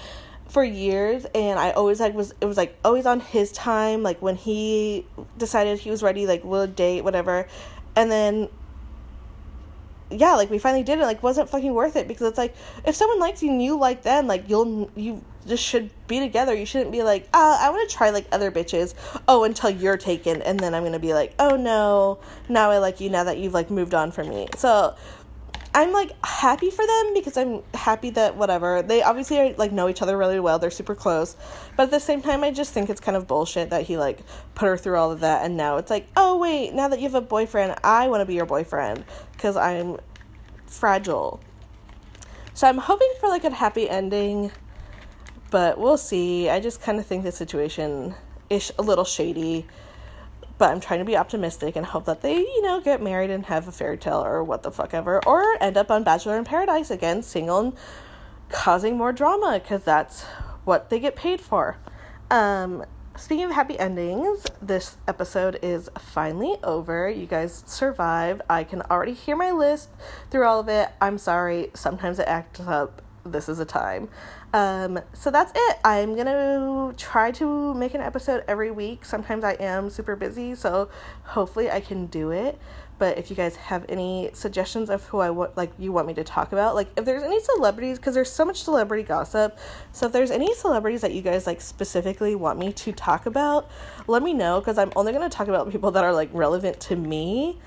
for 0.48 0.64
years 0.64 1.26
and 1.36 1.60
I 1.60 1.72
always 1.72 2.00
like 2.00 2.14
was 2.14 2.34
it 2.40 2.46
was 2.46 2.58
like 2.58 2.78
always 2.86 3.06
on 3.06 3.20
his 3.20 3.52
time 3.52 4.02
like 4.02 4.22
when 4.22 4.36
he 4.36 5.06
decided 5.38 5.80
he 5.80 5.90
was 5.90 6.02
ready 6.02 6.26
like 6.26 6.44
we'll 6.44 6.68
date 6.68 7.04
whatever 7.04 7.48
and 7.96 8.10
then 8.10 8.50
yeah, 10.10 10.36
like 10.36 10.50
we 10.50 10.58
finally 10.58 10.84
did 10.84 11.00
it. 11.00 11.04
Like 11.04 11.22
wasn't 11.22 11.50
fucking 11.50 11.74
worth 11.74 11.96
it 11.96 12.08
because 12.08 12.28
it's 12.28 12.38
like 12.38 12.56
if 12.86 12.96
someone 12.96 13.20
likes 13.20 13.44
you 13.44 13.50
and 13.50 13.62
you 13.62 13.78
like 13.78 14.04
them, 14.04 14.28
like 14.28 14.48
you'll 14.48 14.90
you 14.96 15.24
just 15.46 15.64
should 15.64 15.90
be 16.08 16.20
together. 16.20 16.54
You 16.54 16.66
shouldn't 16.66 16.92
be 16.92 17.04
like, 17.04 17.28
uh, 17.34 17.58
I 17.62 17.70
want 17.70 17.90
to 17.90 17.96
try 17.96 18.10
like 18.12 18.26
other 18.32 18.52
bitches. 18.52 18.94
Oh, 19.28 19.44
until 19.44 19.70
you're 19.70 19.98
taken, 19.98 20.42
and 20.42 20.60
then 20.60 20.74
I'm 20.74 20.84
gonna 20.84 21.00
be 21.00 21.14
like, 21.14 21.34
oh 21.40 21.56
no, 21.56 22.20
now 22.48 22.72
I 22.72 22.78
like 22.78 23.02
you. 23.02 23.10
Now 23.10 23.26
that 23.26 23.38
you've 23.38 23.54
like 23.54 23.70
moved 23.70 23.94
on 23.94 24.12
from 24.12 24.30
me. 24.30 24.48
So 24.56 24.96
I'm 25.78 25.94
like 25.94 26.12
happy 26.26 26.72
for 26.72 26.88
them 26.88 27.14
because 27.14 27.38
I'm 27.38 27.62
happy 27.76 28.10
that 28.10 28.36
whatever 28.36 28.82
they 28.82 29.04
obviously 29.04 29.38
are, 29.38 29.54
like 29.58 29.72
know 29.72 29.88
each 29.90 30.02
other 30.02 30.18
really 30.18 30.40
well. 30.40 30.58
They're 30.58 30.72
super 30.72 30.96
close, 30.96 31.38
but 31.76 31.84
at 31.84 31.92
the 31.92 32.00
same 32.00 32.24
time, 32.24 32.44
I 32.44 32.50
just 32.50 32.74
think 32.74 32.90
it's 32.90 33.00
kind 33.00 33.16
of 33.16 33.28
bullshit 33.28 33.70
that 33.70 33.84
he 33.84 33.96
like 33.96 34.22
put 34.56 34.66
her 34.66 34.76
through 34.76 34.98
all 34.98 35.12
of 35.12 35.20
that, 35.20 35.46
and 35.46 35.56
now 35.56 35.78
it's 35.78 35.92
like, 35.92 36.08
oh 36.18 36.40
wait, 36.40 36.74
now 36.74 36.88
that 36.88 36.98
you 36.98 37.04
have 37.04 37.14
a 37.14 37.22
boyfriend, 37.22 37.76
I 37.84 38.08
want 38.08 38.22
to 38.22 38.26
be 38.26 38.34
your 38.34 38.48
boyfriend 38.48 39.06
because 39.34 39.56
I'm 39.56 39.98
fragile. 40.66 41.40
So 42.56 42.68
I'm 42.68 42.80
hoping 42.80 43.14
for 43.20 43.30
like 43.30 43.44
a 43.44 43.52
happy 43.52 43.88
ending, 43.88 44.52
but 45.52 45.78
we'll 45.78 46.00
see. 46.00 46.50
I 46.50 46.60
just 46.60 46.82
kind 46.82 46.98
of 46.98 47.06
think 47.06 47.24
the 47.24 47.32
situation 47.32 48.16
is 48.50 48.74
a 48.80 48.82
little 48.82 49.06
shady 49.06 49.68
but 50.58 50.72
I'm 50.72 50.80
trying 50.80 51.00
to 51.00 51.06
be 51.06 51.16
optimistic 51.16 51.76
and 51.76 51.86
hope 51.86 52.06
that 52.06 52.22
they, 52.22 52.38
you 52.38 52.62
know, 52.62 52.80
get 52.80 53.02
married 53.02 53.30
and 53.30 53.46
have 53.46 53.68
a 53.68 53.72
fairy 53.72 53.98
tale 53.98 54.24
or 54.24 54.44
what 54.44 54.64
the 54.64 54.72
fuck 54.72 54.94
ever, 54.94 55.24
or 55.26 55.44
end 55.62 55.78
up 55.78 55.92
on 55.92 56.04
Bachelor 56.04 56.38
in 56.38 56.46
Paradise 56.46 56.90
again, 56.90 57.22
single 57.22 57.60
and 57.60 57.74
causing 58.50 58.98
more 58.98 59.12
drama 59.12 59.60
because 59.62 59.84
that's 59.84 60.24
what 60.64 60.90
they 60.90 61.00
get 61.00 61.16
paid 61.16 61.40
for. 61.40 61.78
Um, 62.32 62.84
speaking 63.16 63.46
of 63.46 63.52
happy 63.52 63.78
endings, 63.80 64.46
this 64.62 64.98
episode 65.08 65.60
is 65.62 65.90
finally 66.00 66.56
over. 66.64 67.10
You 67.10 67.26
guys 67.26 67.64
survived. 67.66 68.42
I 68.50 68.64
can 68.64 68.82
already 68.84 69.14
hear 69.14 69.36
my 69.36 69.52
list 69.52 69.90
through 70.30 70.46
all 70.46 70.60
of 70.60 70.70
it. 70.70 70.90
I'm 71.00 71.18
sorry. 71.18 71.72
Sometimes 71.74 72.20
it 72.20 72.28
acts 72.28 72.60
up. 72.62 73.02
This 73.32 73.50
is 73.50 73.60
a 73.60 73.66
time. 73.66 74.10
Um, 74.54 75.00
so 75.14 75.30
that's 75.30 75.52
it. 75.54 75.78
I'm 75.84 76.16
gonna 76.16 76.94
try 76.98 77.32
to 77.32 77.74
make 77.74 77.94
an 77.94 78.02
episode 78.02 78.44
every 78.48 78.72
week. 78.72 79.06
Sometimes 79.06 79.44
I 79.44 79.54
am 79.54 79.90
super 79.90 80.16
busy, 80.16 80.56
so 80.56 80.90
hopefully 81.24 81.70
I 81.70 81.82
can 81.82 82.08
do 82.08 82.32
it. 82.32 82.58
But 83.00 83.18
if 83.18 83.30
you 83.30 83.36
guys 83.36 83.56
have 83.58 83.86
any 83.90 84.32
suggestions 84.34 84.90
of 84.90 85.04
who 85.06 85.20
I 85.20 85.30
want, 85.30 85.56
like 85.56 85.72
you 85.78 85.92
want 85.92 86.08
me 86.08 86.16
to 86.16 86.24
talk 86.24 86.52
about, 86.52 86.74
like 86.74 86.88
if 86.98 87.06
there's 87.06 87.24
any 87.24 87.40
celebrities, 87.40 87.98
because 87.98 88.16
there's 88.16 88.32
so 88.32 88.44
much 88.44 88.64
celebrity 88.64 89.04
gossip. 89.04 89.60
So 89.92 90.08
if 90.08 90.12
there's 90.12 90.32
any 90.32 90.54
celebrities 90.56 91.02
that 91.02 91.14
you 91.14 91.22
guys 91.22 91.46
like 91.46 91.62
specifically 91.62 92.34
want 92.34 92.58
me 92.58 92.74
to 92.74 92.92
talk 92.92 93.26
about, 93.28 93.70
let 94.08 94.24
me 94.24 94.34
know 94.34 94.60
because 94.60 94.78
I'm 94.78 94.92
only 94.96 95.14
gonna 95.14 95.30
talk 95.30 95.48
about 95.48 95.72
people 95.72 95.92
that 95.92 96.04
are 96.04 96.14
like 96.14 96.30
relevant 96.34 96.80
to 96.82 96.96
me. 96.96 97.60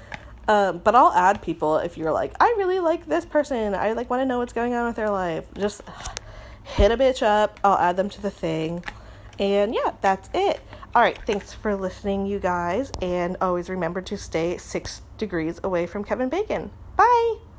Um, 0.49 0.78
but 0.78 0.95
I'll 0.95 1.12
add 1.12 1.43
people 1.43 1.78
if 1.78 1.97
you're 1.97 2.12
like, 2.12 2.34
I 2.41 2.55
really 2.59 2.80
like 2.80 3.07
this 3.07 3.24
person. 3.24 3.74
I 3.74 3.93
like 3.93 4.11
want 4.11 4.20
to 4.20 4.26
know 4.26 4.38
what's 4.38 4.53
going 4.53 4.74
on 4.74 4.86
with 4.86 4.97
their 4.97 5.11
life. 5.11 5.47
Just 5.55 5.82
hit 6.64 6.91
a 6.91 6.97
bitch 6.97 7.22
up. 7.22 7.61
I'll 7.62 7.78
add 7.78 7.97
them 7.97 8.09
to 8.11 8.20
the 8.20 8.30
thing. 8.30 8.84
And 9.38 9.74
yeah, 9.74 9.95
that's 10.01 10.28
it. 10.34 10.61
All 10.95 11.03
right, 11.03 11.18
thanks 11.26 11.53
for 11.53 11.74
listening, 11.76 12.26
you 12.26 12.38
guys. 12.38 12.91
And 13.01 13.36
always 13.41 13.70
remember 13.70 14.03
to 14.03 14.16
stay 14.16 14.57
six 14.59 15.03
degrees 15.18 15.61
away 15.62 15.86
from 15.86 16.05
Kevin 16.05 16.28
Bacon. 16.28 16.70
Bye. 16.97 17.50